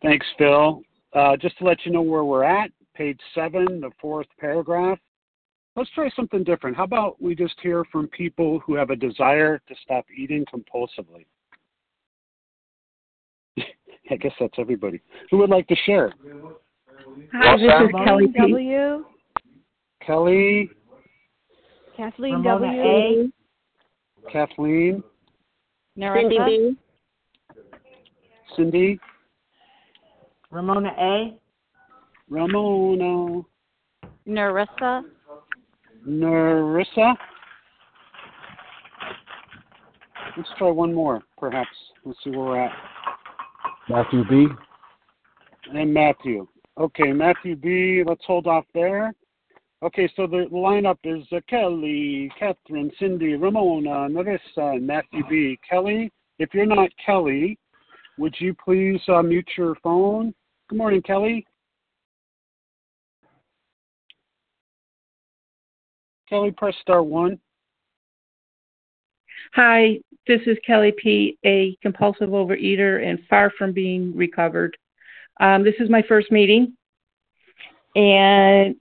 [0.01, 0.82] Thanks, Phil.
[1.13, 4.99] Uh, just to let you know where we're at, page seven, the fourth paragraph.
[5.75, 6.75] Let's try something different.
[6.75, 11.25] How about we just hear from people who have a desire to stop eating compulsively?
[14.11, 15.01] I guess that's everybody.
[15.29, 16.13] Who would like to share?
[17.33, 19.05] Hi, this is Kelly W.
[20.05, 20.69] Kelly.
[21.95, 22.81] Kathleen Ramona W.
[22.81, 24.31] A.
[24.31, 25.03] Kathleen.
[25.97, 26.75] Cindy B.
[28.55, 28.99] Cindy.
[30.49, 31.40] Ramona A.
[32.32, 33.41] Ramona.
[34.25, 35.03] Narissa.
[36.07, 37.13] Narissa.
[40.38, 41.67] Let's try one more, perhaps.
[42.05, 42.71] Let's see where we're at.
[43.89, 44.47] Matthew B.
[45.73, 46.47] And Matthew.
[46.79, 48.01] Okay, Matthew B.
[48.07, 49.13] Let's hold off there.
[49.84, 55.59] Okay, so the lineup is uh, Kelly, Catherine, Cindy, Ramona, Narissa, and Matthew B.
[55.69, 56.09] Kelly,
[56.39, 57.59] if you're not Kelly,
[58.17, 60.34] would you please uh, mute your phone?
[60.69, 61.45] Good morning, Kelly.
[66.32, 67.38] Kelly, press star one.
[69.53, 74.77] Hi, this is Kelly P., a compulsive overeater and far from being recovered.
[75.41, 76.77] Um, this is my first meeting
[77.97, 78.77] and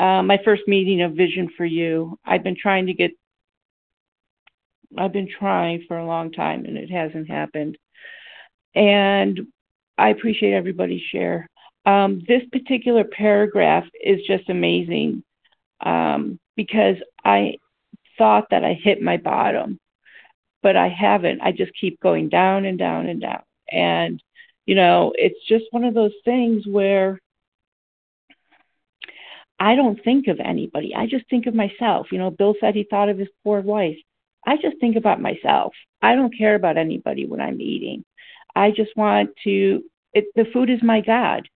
[0.00, 2.18] uh, my first meeting of Vision for You.
[2.24, 3.12] I've been trying to get,
[4.96, 7.78] I've been trying for a long time and it hasn't happened.
[8.74, 9.46] And
[9.98, 11.46] I appreciate everybody's share.
[11.86, 15.22] Um, this particular paragraph is just amazing
[15.80, 17.58] um, because I
[18.16, 19.78] thought that I hit my bottom,
[20.62, 21.40] but I haven't.
[21.40, 23.42] I just keep going down and down and down.
[23.70, 24.22] And,
[24.66, 27.20] you know, it's just one of those things where
[29.60, 30.94] I don't think of anybody.
[30.94, 32.08] I just think of myself.
[32.12, 33.96] You know, Bill said he thought of his poor wife.
[34.46, 35.74] I just think about myself.
[36.00, 38.04] I don't care about anybody when I'm eating.
[38.54, 39.82] I just want to
[40.14, 41.48] it, the food is my god.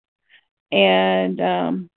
[0.70, 1.91] And um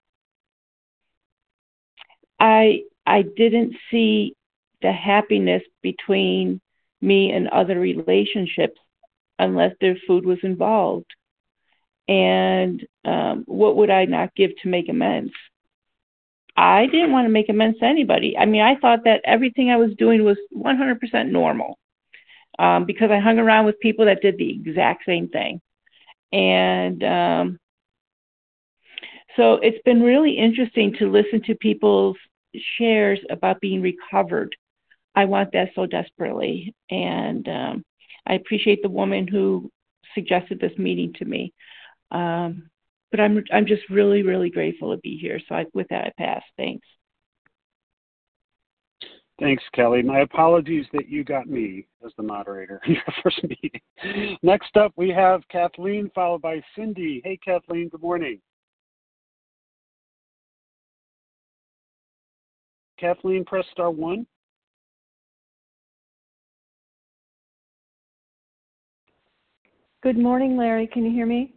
[2.39, 4.35] I I didn't see
[4.81, 6.61] the happiness between
[7.01, 8.79] me and other relationships
[9.39, 11.11] unless their food was involved.
[12.07, 15.33] And um, what would I not give to make amends?
[16.55, 18.37] I didn't want to make amends to anybody.
[18.37, 21.77] I mean, I thought that everything I was doing was 100% normal
[22.57, 25.61] um, because I hung around with people that did the exact same thing.
[26.31, 27.59] And um,
[29.35, 32.17] so it's been really interesting to listen to people's
[32.77, 34.55] shares about being recovered.
[35.15, 36.73] I want that so desperately.
[36.89, 37.85] And um,
[38.27, 39.69] I appreciate the woman who
[40.13, 41.53] suggested this meeting to me.
[42.11, 42.69] Um,
[43.11, 45.39] but I'm I'm just really really grateful to be here.
[45.47, 46.43] So I, with that, I pass.
[46.57, 46.85] Thanks.
[49.39, 50.01] Thanks, Kelly.
[50.01, 54.37] My apologies that you got me as the moderator in your first meeting.
[54.41, 57.21] Next up, we have Kathleen, followed by Cindy.
[57.23, 58.39] Hey, Kathleen, good morning.
[62.99, 64.25] Kathleen, press star one.
[70.01, 70.87] Good morning, Larry.
[70.87, 71.53] Can you hear me?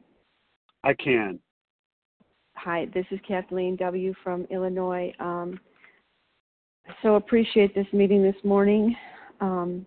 [0.82, 1.38] I can.
[2.54, 4.14] Hi, this is Kathleen W.
[4.24, 5.12] from Illinois.
[5.20, 5.60] Um,
[7.02, 8.96] so appreciate this meeting this morning.
[9.40, 9.84] Um,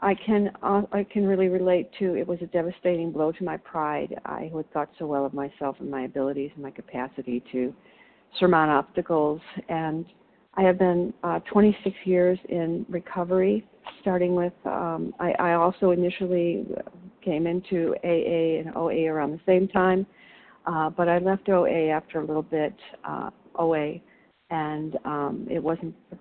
[0.00, 3.56] I can uh, I can really relate to it was a devastating blow to my
[3.56, 4.14] pride.
[4.26, 7.72] I who had thought so well of myself and my abilities and my capacity to
[8.38, 9.40] surmount obstacles.
[9.68, 10.04] And
[10.56, 13.66] I have been uh, 26 years in recovery,
[14.00, 16.64] starting with um, I, I also initially
[17.24, 20.06] came into AA and OA around the same time,
[20.66, 22.74] uh, but I left OA after a little bit
[23.04, 23.94] uh, OA,
[24.50, 26.18] and um, it wasn't it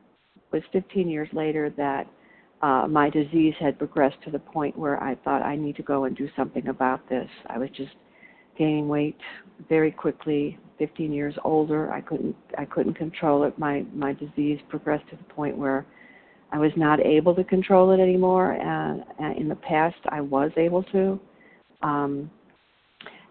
[0.51, 2.07] was 15 years later that
[2.61, 6.05] uh, my disease had progressed to the point where I thought I need to go
[6.05, 7.29] and do something about this.
[7.47, 7.91] I was just
[8.57, 9.17] gaining weight
[9.69, 10.57] very quickly.
[10.79, 13.57] 15 years older, I couldn't I couldn't control it.
[13.57, 15.85] My my disease progressed to the point where
[16.51, 18.53] I was not able to control it anymore.
[18.53, 19.03] And,
[19.37, 21.19] in the past, I was able to.
[21.81, 22.29] Um,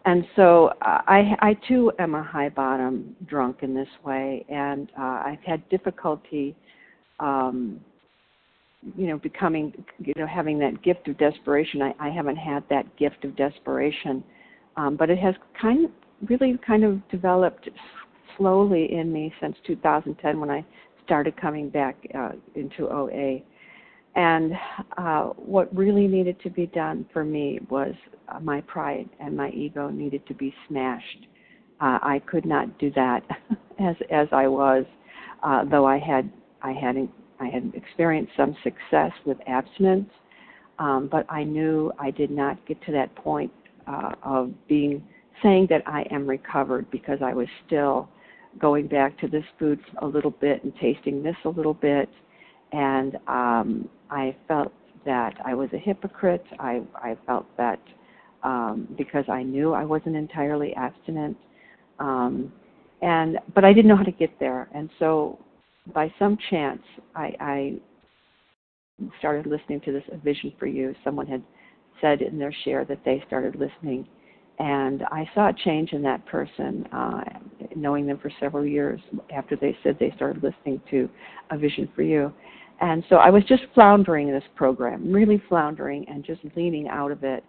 [0.04, 5.22] and so I, I too am a high bottom drunk in this way, and uh,
[5.24, 6.56] I've had difficulty
[7.20, 7.80] um,
[8.96, 11.82] you know, becoming, you know, having that gift of desperation.
[11.82, 14.24] I, I haven't had that gift of desperation,
[14.76, 15.90] um, but it has kind of
[16.28, 17.68] really kind of developed
[18.36, 20.64] slowly in me since 2010 when I
[21.04, 23.40] started coming back uh, into OA.
[24.14, 24.52] And
[24.98, 27.94] uh, what really needed to be done for me was
[28.28, 31.26] uh, my pride and my ego needed to be smashed.
[31.80, 33.22] Uh, I could not do that
[33.80, 34.84] as as I was,
[35.42, 37.08] uh, though I had I had
[37.40, 40.10] I had experienced some success with abstinence,
[40.78, 43.50] um, but I knew I did not get to that point
[43.86, 45.02] uh, of being
[45.42, 48.08] saying that I am recovered because I was still
[48.60, 52.08] going back to this food a little bit and tasting this a little bit,
[52.72, 54.72] and um, I felt
[55.04, 56.44] that I was a hypocrite.
[56.58, 57.80] I I felt that
[58.42, 61.36] um, because I knew I wasn't entirely abstinent,
[61.98, 62.52] um,
[63.00, 65.38] and but I didn't know how to get there, and so
[65.94, 66.82] by some chance,
[67.14, 67.72] I, I
[69.18, 70.94] started listening to this A Vision for You.
[71.04, 71.42] Someone had
[72.02, 74.06] said in their share that they started listening,
[74.58, 77.22] and I saw a change in that person, uh,
[77.74, 79.00] knowing them for several years
[79.34, 81.08] after they said they started listening to
[81.50, 82.30] A Vision for You.
[82.82, 87.10] And so I was just floundering in this program, really floundering and just leaning out
[87.10, 87.42] of it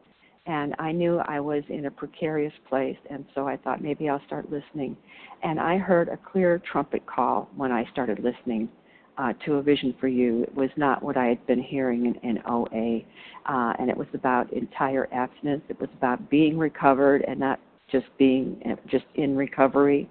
[0.46, 4.24] and I knew I was in a precarious place, and so I thought maybe I'll
[4.26, 4.98] start listening.
[5.42, 8.68] And I heard a clear trumpet call when I started listening
[9.18, 10.44] uh, to A Vision for You.
[10.44, 13.02] It was not what I had been hearing in, in OA,
[13.46, 15.64] uh, and it was about entire abstinence.
[15.70, 17.60] It was about being recovered and not
[17.92, 20.10] just being uh, just in recovery.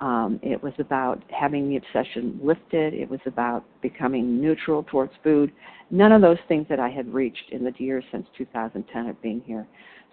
[0.00, 2.94] Um, it was about having the obsession lifted.
[2.94, 5.52] It was about becoming neutral towards food.
[5.90, 9.40] None of those things that I had reached in the years since 2010 of being
[9.46, 9.66] here.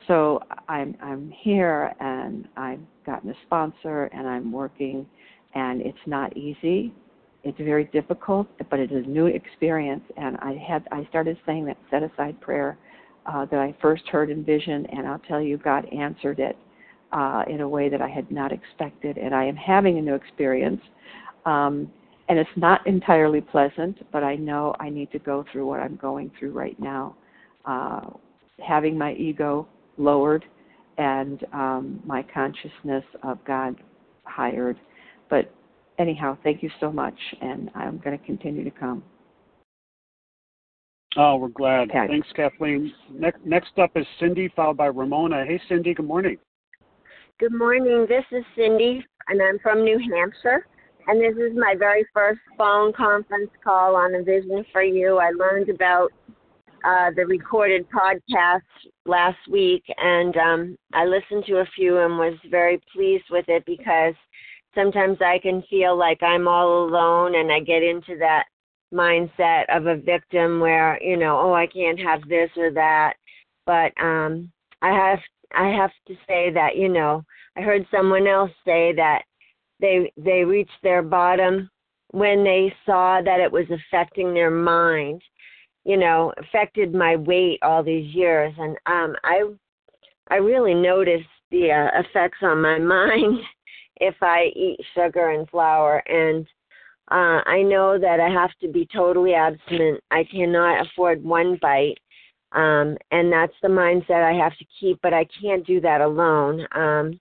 [0.08, 5.06] So I'm I'm here and I've gotten a sponsor and I'm working,
[5.54, 6.94] and it's not easy.
[7.44, 10.04] It's very difficult, but it is a new experience.
[10.18, 12.78] And I had I started saying that set aside prayer
[13.26, 16.58] uh, that I first heard in vision, and I'll tell you, God answered it
[17.12, 20.16] uh, in a way that I had not expected, and I am having a new
[20.16, 20.82] experience.
[21.46, 21.92] Um,
[22.30, 25.98] and it's not entirely pleasant, but I know I need to go through what I'm
[25.98, 27.16] going through right now.
[27.66, 28.10] Uh,
[28.66, 29.68] having my ego
[29.98, 30.46] lowered
[30.98, 33.76] and um, my consciousness of God
[34.24, 34.76] higher.
[35.30, 35.52] But
[36.02, 39.04] anyhow, thank you so much, and I'm going to continue to come.
[41.18, 41.90] Oh, we're glad.
[41.92, 42.94] Thanks, Kathleen.
[43.12, 45.46] Next, next up is Cindy, followed by Ramona.
[45.46, 46.38] Hey, Cindy, good morning.
[47.40, 48.06] Good morning.
[48.08, 50.66] This is Cindy, and I'm from New Hampshire.
[51.08, 55.18] And this is my very first phone conference call on A Vision for You.
[55.18, 56.12] I learned about
[56.86, 58.62] uh, the recorded podcast
[59.06, 63.64] last week, and um, I listened to a few and was very pleased with it
[63.66, 64.14] because
[64.76, 68.46] sometimes I can feel like I'm all alone, and I get into that
[68.94, 73.14] mindset of a victim where you know, oh, I can't have this or that.
[73.66, 74.52] But um,
[74.82, 75.20] I have
[75.54, 77.24] I have to say that you know
[77.58, 79.24] I heard someone else say that
[79.80, 81.70] they they reached their bottom
[82.12, 85.22] when they saw that it was affecting their mind
[85.86, 89.44] you know affected my weight all these years and um i
[90.32, 93.40] I really noticed the uh, effects on my mind
[94.02, 96.04] if I eat sugar and flour.
[96.08, 96.46] And
[97.10, 100.02] uh, I know that I have to be totally abstinent.
[100.12, 102.00] I cannot afford one bite.
[102.52, 106.68] Um, and that's the mindset I have to keep, but I can't do that alone.
[106.74, 107.20] Um,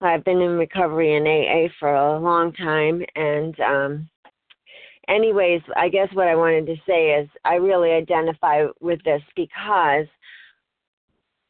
[0.00, 4.10] I've been in recovery in AA for a long time, and um,
[5.08, 10.06] anyways, I guess what I wanted to say is I really identify with this because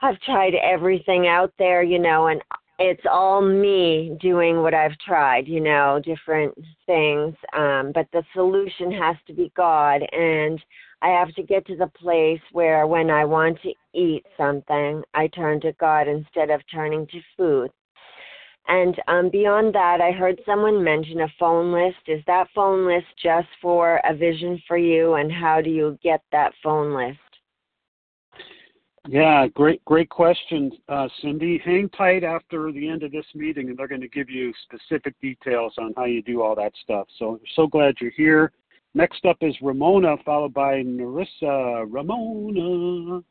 [0.01, 2.41] I've tried everything out there, you know, and
[2.79, 6.55] it's all me doing what I've tried, you know, different
[6.85, 7.35] things.
[7.57, 10.61] Um, but the solution has to be God, and
[11.03, 15.29] I have to get to the place where when I want to eat something, I
[15.29, 17.71] turn to God instead of turning to food.
[18.69, 22.09] And um, beyond that, I heard someone mention a phone list.
[22.09, 26.21] Is that phone list just for a vision for you, and how do you get
[26.33, 27.21] that phone list?
[29.09, 31.61] Yeah, great, great question, uh, Cindy.
[31.65, 35.15] Hang tight after the end of this meeting, and they're going to give you specific
[35.21, 37.07] details on how you do all that stuff.
[37.19, 38.53] So, so glad you're here.
[38.95, 41.87] Next up is Ramona, followed by Narissa.
[41.89, 43.23] Ramona.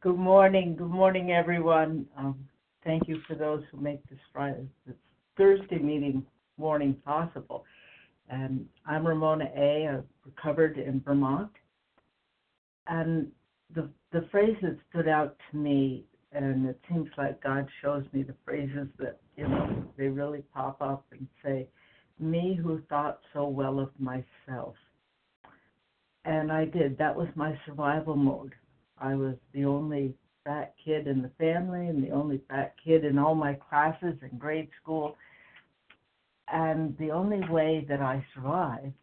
[0.00, 0.76] Good morning.
[0.76, 2.06] Good morning, everyone.
[2.16, 2.48] Um,
[2.82, 4.96] thank you for those who make this Friday, this
[5.36, 6.24] Thursday meeting
[6.56, 7.64] morning possible.
[8.30, 9.88] And I'm Ramona A.
[9.88, 11.50] I recovered in Vermont.
[12.86, 13.30] And
[13.74, 18.22] the the phrase that stood out to me, and it seems like God shows me
[18.22, 21.68] the phrases that you know they really pop up and say,
[22.18, 24.76] "Me who thought so well of myself."
[26.24, 26.96] And I did.
[26.98, 28.54] That was my survival mode.
[28.98, 30.14] I was the only
[30.44, 34.38] fat kid in the family and the only fat kid in all my classes in
[34.38, 35.16] grade school.
[36.48, 38.94] And the only way that I survived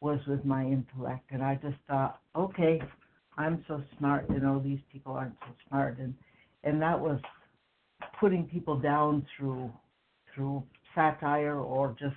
[0.00, 1.30] was with my intellect.
[1.30, 2.80] And I just thought, okay,
[3.36, 5.98] I'm so smart, you know, these people aren't so smart.
[5.98, 6.14] And
[6.64, 7.20] and that was
[8.18, 9.72] putting people down through
[10.34, 10.62] through
[10.94, 12.16] satire or just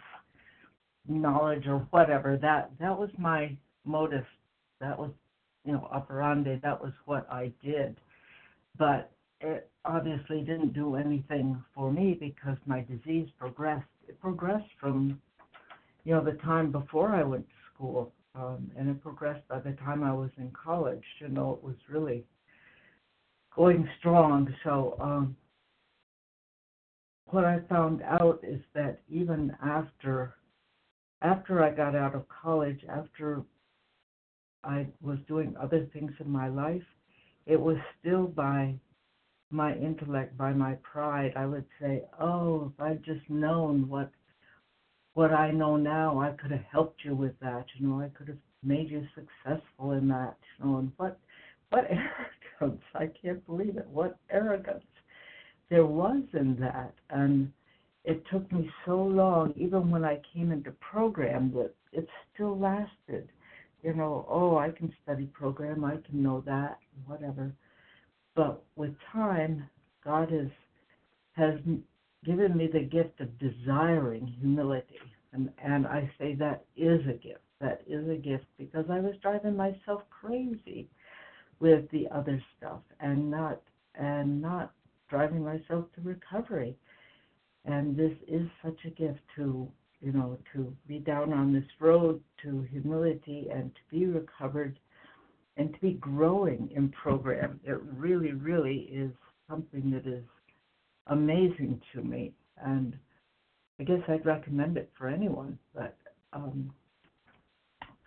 [1.07, 2.37] knowledge or whatever.
[2.37, 3.55] That that was my
[3.85, 4.25] motive.
[4.79, 5.11] That was
[5.65, 6.59] you know operandi.
[6.61, 7.97] That was what I did
[8.77, 9.11] but
[9.41, 13.85] it obviously didn't do anything for me because my disease progressed.
[14.07, 15.19] It progressed from,
[16.03, 19.73] you know, the time before I went to school, um, and it progressed by the
[19.73, 21.03] time I was in college.
[21.19, 22.25] You know, it was really
[23.55, 24.53] going strong.
[24.63, 25.35] So um,
[27.27, 30.35] what I found out is that even after
[31.21, 33.43] after I got out of college, after
[34.63, 36.83] I was doing other things in my life,
[37.45, 38.75] it was still by
[39.49, 41.33] my intellect, by my pride.
[41.37, 44.11] I would say, oh, if I'd just known what
[45.13, 47.65] what I know now, I could have helped you with that.
[47.75, 50.37] You know, I could have made you successful in that.
[50.59, 51.19] You know, and what
[51.69, 51.87] what
[52.61, 52.83] arrogance!
[52.95, 53.87] I can't believe it.
[53.87, 54.83] What arrogance
[55.69, 57.51] there was in that, and
[58.03, 63.29] it took me so long, even when I came into program, that it still lasted
[63.83, 67.51] you know, oh, I can study program, I can know that, whatever.
[68.33, 69.69] But with time,
[70.03, 70.47] God has
[71.33, 71.59] has
[72.25, 74.99] given me the gift of desiring humility,
[75.33, 77.41] and and I say that is a gift.
[77.59, 80.89] That is a gift because I was driving myself crazy
[81.59, 83.61] with the other stuff and not
[83.95, 84.73] and not
[85.09, 86.75] driving myself to recovery.
[87.65, 89.71] And this is such a gift to
[90.03, 94.77] you know, to be down on this road to humility and to be recovered
[95.55, 97.59] and to be growing in program.
[97.63, 99.11] It really, really is
[99.49, 100.23] something that is
[101.07, 102.33] amazing to me.
[102.63, 102.97] And
[103.79, 105.57] I guess I'd recommend it for anyone.
[105.73, 105.97] But
[106.31, 106.71] um,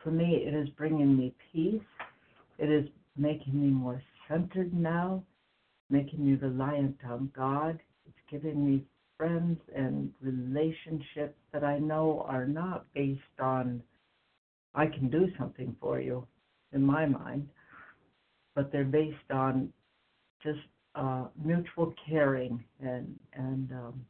[0.03, 1.81] for me, it is bringing me peace.
[2.59, 5.23] It is making me more centered now,
[5.91, 7.79] making me reliant on God.
[8.07, 8.85] It's giving me
[9.17, 13.83] friends and relationships that I know are not based on
[14.75, 16.27] I can do something for you
[16.73, 17.49] in my mind,
[18.55, 19.73] but they're based on
[20.43, 20.59] just
[20.97, 24.07] uh, mutual caring and and um,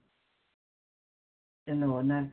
[1.66, 2.32] you know and then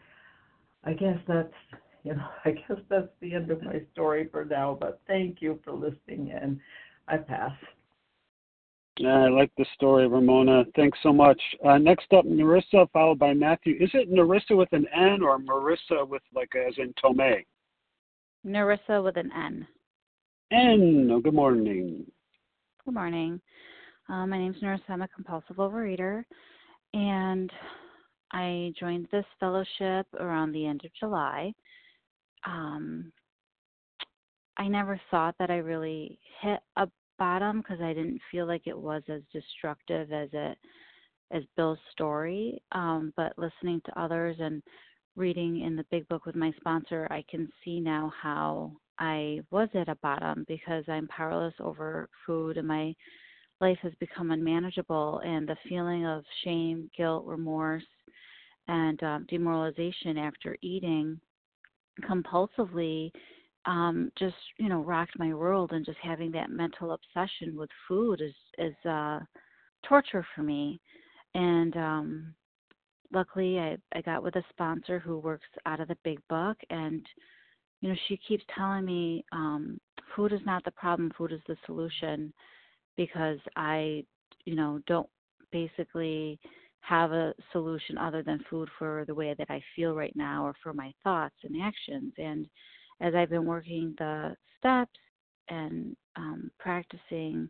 [0.84, 1.54] I guess that's
[2.04, 4.78] you know I guess that's the end of my story for now.
[4.80, 6.60] But thank you for listening, and
[7.08, 7.54] I pass.
[8.99, 10.66] I like the story, Ramona.
[10.76, 11.41] Thanks so much.
[11.66, 13.76] Uh, next up, Narissa, followed by Matthew.
[13.80, 17.43] Is it Narissa with an N or Marissa with like as in Tomei?
[18.45, 19.68] Narissa with an N.
[20.51, 21.10] N.
[21.12, 22.06] Oh, good morning.
[22.86, 23.41] Good morning.
[24.10, 24.89] Uh, my name's Narissa.
[24.89, 26.24] I'm a compulsive overeater,
[26.93, 27.51] and
[28.32, 31.54] I joined this fellowship around the end of July.
[32.45, 33.12] Um,
[34.58, 36.88] I never thought that I really hit a
[37.18, 40.58] bottom because I didn't feel like it was as destructive as it
[41.32, 42.62] as Bill's story.
[42.74, 44.62] Um, but listening to others and
[45.16, 49.70] reading in the big book with my sponsor, I can see now how I was
[49.74, 52.93] at a bottom because I'm powerless over food and my
[53.62, 57.84] life has become unmanageable and the feeling of shame, guilt, remorse,
[58.68, 61.20] and um, demoralization after eating
[62.10, 63.12] compulsively
[63.66, 68.20] um just you know rocked my world and just having that mental obsession with food
[68.20, 69.20] is is uh
[69.88, 70.80] torture for me.
[71.36, 72.34] And um
[73.14, 77.06] luckily i i got with a sponsor who works out of the big book and
[77.82, 79.80] you know she keeps telling me um
[80.16, 82.34] food is not the problem food is the solution
[82.98, 84.04] because i
[84.46, 85.10] you know don't
[85.52, 86.39] basically
[86.82, 90.54] have a solution other than food for the way that i feel right now or
[90.62, 92.14] for my thoughts and actions.
[92.18, 92.48] And
[93.02, 95.00] as I've been working the steps
[95.50, 97.50] and um, practicing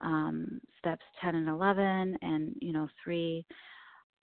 [0.00, 3.44] um, steps 10 and 11 and you know 3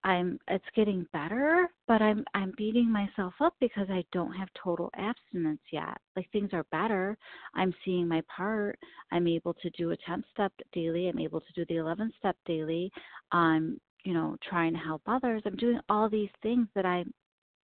[0.06, 4.88] I'm it's getting better, but I'm I'm beating myself up because I don't have total
[4.96, 5.98] abstinence yet.
[6.14, 7.18] Like things are better.
[7.56, 8.78] I'm seeing my part.
[9.10, 11.08] I'm able to do a 10 step daily.
[11.08, 12.92] I'm able to do the 11 step daily.
[13.32, 15.42] I'm, you know, trying to help others.
[15.44, 17.12] I'm doing all these things that I'm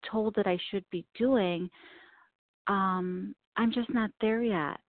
[0.10, 1.68] told that I should be doing,
[2.68, 4.80] um, I'm just not there yet.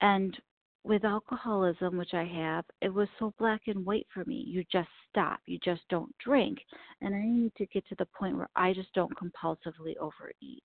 [0.00, 0.36] And
[0.82, 4.44] with alcoholism, which I have, it was so black and white for me.
[4.46, 6.58] You just stop, you just don't drink.
[7.00, 10.62] And I need to get to the point where I just don't compulsively overeat.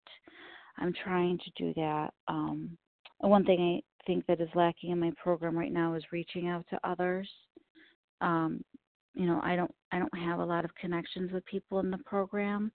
[0.77, 2.13] I'm trying to do that.
[2.27, 2.77] Um,
[3.19, 6.65] one thing I think that is lacking in my program right now is reaching out
[6.69, 7.29] to others.
[8.21, 8.63] Um,
[9.13, 11.97] you know, I don't I don't have a lot of connections with people in the
[11.99, 12.71] program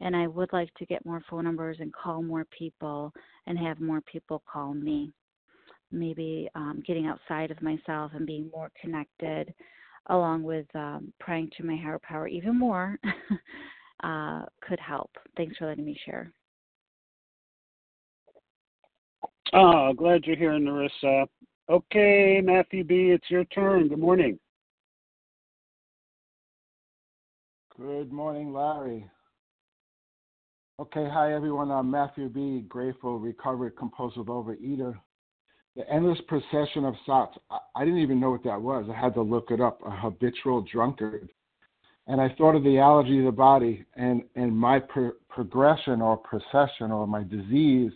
[0.00, 3.12] and I would like to get more phone numbers and call more people
[3.46, 5.12] and have more people call me.
[5.94, 9.54] Maybe um, getting outside of myself and being more connected,
[10.10, 12.98] along with um, praying to my higher power even more,
[14.02, 15.10] uh, could help.
[15.36, 16.32] Thanks for letting me share.
[19.52, 21.26] Oh, glad you're here, Narissa.
[21.70, 23.88] Okay, Matthew B., it's your turn.
[23.88, 24.38] Good morning.
[27.76, 29.08] Good morning, Larry.
[30.80, 31.70] Okay, hi everyone.
[31.70, 32.64] I'm Matthew B.
[32.68, 34.94] Grateful, recovered compulsive overeater.
[35.76, 37.36] The endless procession of thoughts.
[37.74, 38.86] I didn't even know what that was.
[38.88, 39.80] I had to look it up.
[39.84, 41.30] A habitual drunkard,
[42.06, 46.16] and I thought of the allergy of the body and and my pro- progression or
[46.16, 47.92] procession or my disease.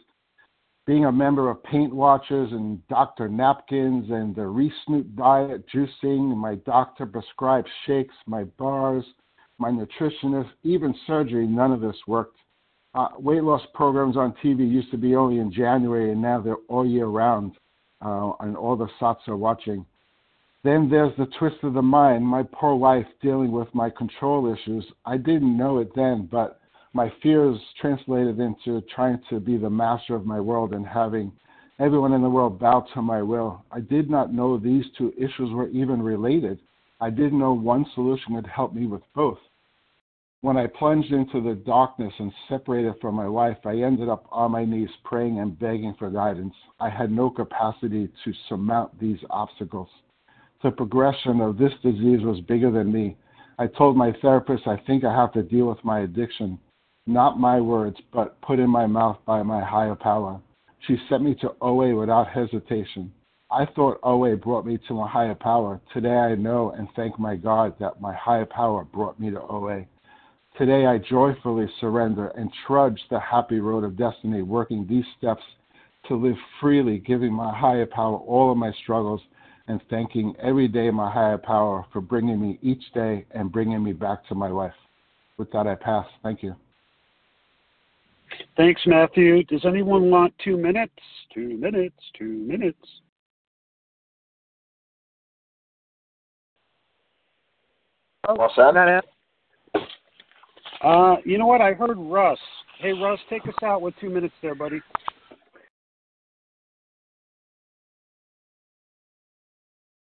[0.86, 3.26] Being a member of Weight Watchers and Dr.
[3.42, 9.04] Atkins and the Re-Snoot diet, juicing, my doctor prescribed shakes, my bars,
[9.58, 11.46] my nutritionist, even surgery.
[11.46, 12.38] None of this worked
[12.94, 16.56] uh, weight loss programs on TV used to be only in January, and now they're
[16.68, 17.52] all year round,
[18.00, 19.84] uh, and all the sats are watching.
[20.64, 22.26] Then there's the twist of the mind.
[22.26, 24.84] My poor wife dealing with my control issues.
[25.04, 26.60] I didn't know it then, but
[26.92, 31.32] my fears translated into trying to be the master of my world and having
[31.78, 33.64] everyone in the world bow to my will.
[33.70, 36.58] I did not know these two issues were even related.
[37.00, 39.38] I didn't know one solution would help me with both.
[40.40, 44.52] When I plunged into the darkness and separated from my wife, I ended up on
[44.52, 46.54] my knees praying and begging for guidance.
[46.78, 49.88] I had no capacity to surmount these obstacles.
[50.62, 53.16] The progression of this disease was bigger than me.
[53.58, 56.60] I told my therapist I think I have to deal with my addiction.
[57.08, 60.40] Not my words, but put in my mouth by my higher power.
[60.86, 63.12] She sent me to OA without hesitation.
[63.50, 65.80] I thought OA brought me to my higher power.
[65.92, 69.84] Today I know and thank my God that my higher power brought me to OA.
[70.58, 75.42] Today I joyfully surrender and trudge the happy road of destiny, working these steps
[76.08, 79.20] to live freely, giving my higher power all of my struggles
[79.68, 83.92] and thanking every day my higher power for bringing me each day and bringing me
[83.92, 84.74] back to my life.
[85.36, 86.06] With that, I pass.
[86.24, 86.56] Thank you.
[88.56, 89.44] Thanks, Matthew.
[89.44, 90.92] Does anyone want two minutes?
[91.32, 92.78] Two minutes, two minutes.
[98.28, 99.02] Well said.
[100.82, 101.60] Uh, you know what?
[101.60, 102.38] I heard Russ.
[102.78, 104.80] Hey, Russ, take us out with two minutes there, buddy.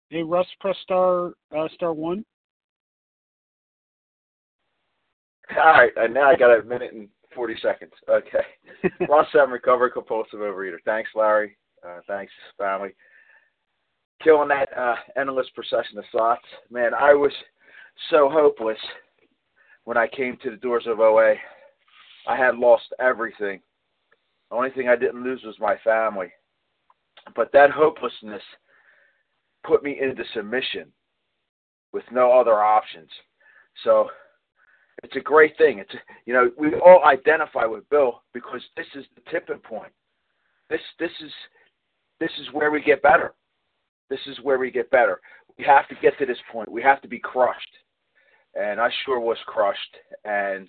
[0.09, 2.26] Hey, Russ, press star uh, star one.
[5.57, 7.93] All right, and now I got a minute and forty seconds.
[8.09, 10.78] Okay, Russ, I'm recovered compulsive overeater.
[10.86, 11.57] Thanks, Larry.
[11.86, 12.89] Uh, thanks, family.
[14.22, 16.43] Killing that uh, endless procession of thoughts.
[16.70, 17.32] Man, I was
[18.09, 18.78] so hopeless
[19.86, 21.36] when I came to the doors of OA.
[22.27, 23.61] I had lost everything.
[24.49, 26.32] The only thing I didn't lose was my family.
[27.36, 28.43] But that hopelessness
[29.63, 30.91] put me into submission
[31.93, 33.09] with no other options.
[33.84, 34.09] So
[35.03, 35.79] it's a great thing.
[35.79, 35.93] It's
[36.25, 39.91] you know we all identify with Bill because this is the tipping point.
[40.69, 41.32] This this is
[42.19, 43.34] this is where we get better.
[44.09, 45.21] This is where we get better.
[45.57, 46.71] We have to get to this point.
[46.71, 47.77] We have to be crushed,
[48.56, 49.95] and I sure was crushed.
[50.26, 50.68] And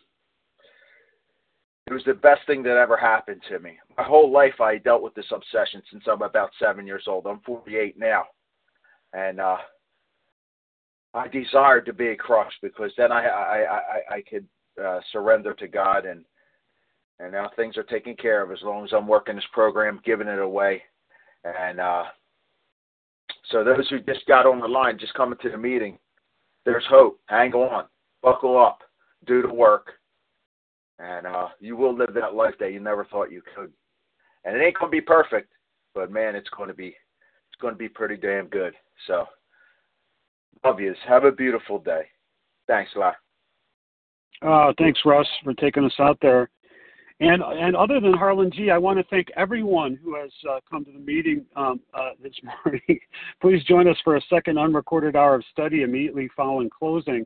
[1.87, 3.79] it was the best thing that ever happened to me.
[3.97, 7.27] My whole life I dealt with this obsession since I'm about seven years old.
[7.27, 8.25] I'm 48 now,
[9.13, 9.57] and uh,
[11.13, 14.47] I desired to be crushed because then I I I, I could
[14.83, 16.25] uh, surrender to God and
[17.19, 20.29] and now things are taken care of as long as I'm working this program, giving
[20.29, 20.83] it away,
[21.45, 22.05] and uh,
[23.51, 25.99] so those who just got on the line, just coming to the meeting,
[26.65, 27.21] there's hope.
[27.27, 27.85] Hang on,
[28.23, 28.81] buckle up,
[29.27, 29.93] do the work,
[30.99, 33.73] and uh, you will live that life that you never thought you could.
[34.45, 35.53] And it ain't gonna be perfect,
[35.95, 38.75] but man, it's gonna be it's gonna be pretty damn good.
[39.07, 39.27] So
[40.65, 40.97] love yous.
[41.07, 42.03] Have a beautiful day.
[42.67, 43.15] Thanks a lot.
[44.41, 46.51] Uh, thanks, Russ, for taking us out there.
[47.21, 50.85] And and other than Harlan G, I want to thank everyone who has uh, come
[50.85, 52.35] to the meeting um, uh, this
[52.65, 52.99] morning.
[53.41, 57.25] Please join us for a second unrecorded hour of study immediately following closing.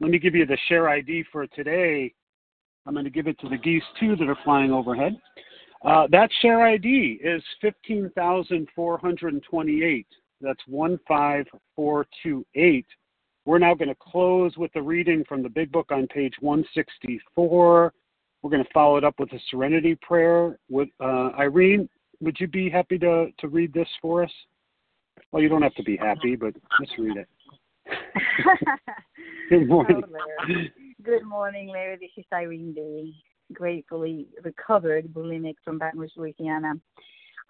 [0.00, 2.14] Let me give you the share ID for today.
[2.86, 5.16] I'm going to give it to the geese too that are flying overhead.
[5.84, 10.06] Uh, that share ID is 15,428.
[10.40, 12.86] That's 15428.
[13.44, 17.92] We're now going to close with the reading from the Big Book on page 164.
[18.42, 20.58] We're going to follow it up with a serenity prayer.
[20.68, 21.88] With uh, Irene,
[22.20, 24.30] would you be happy to, to read this for us?
[25.32, 27.28] Well, you don't have to be happy, but let's read it.
[29.50, 30.02] Good morning.
[30.06, 30.64] Hello,
[31.02, 31.96] Good morning, Larry.
[32.00, 33.12] This is Irene Day,
[33.52, 36.74] gratefully recovered bulimic from Baton Rouge, Louisiana.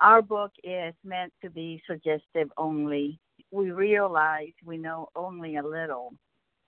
[0.01, 3.19] Our book is meant to be suggestive only.
[3.51, 6.15] We realize we know only a little.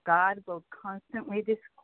[0.05, 1.43] God will constantly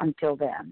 [0.00, 0.66] until then.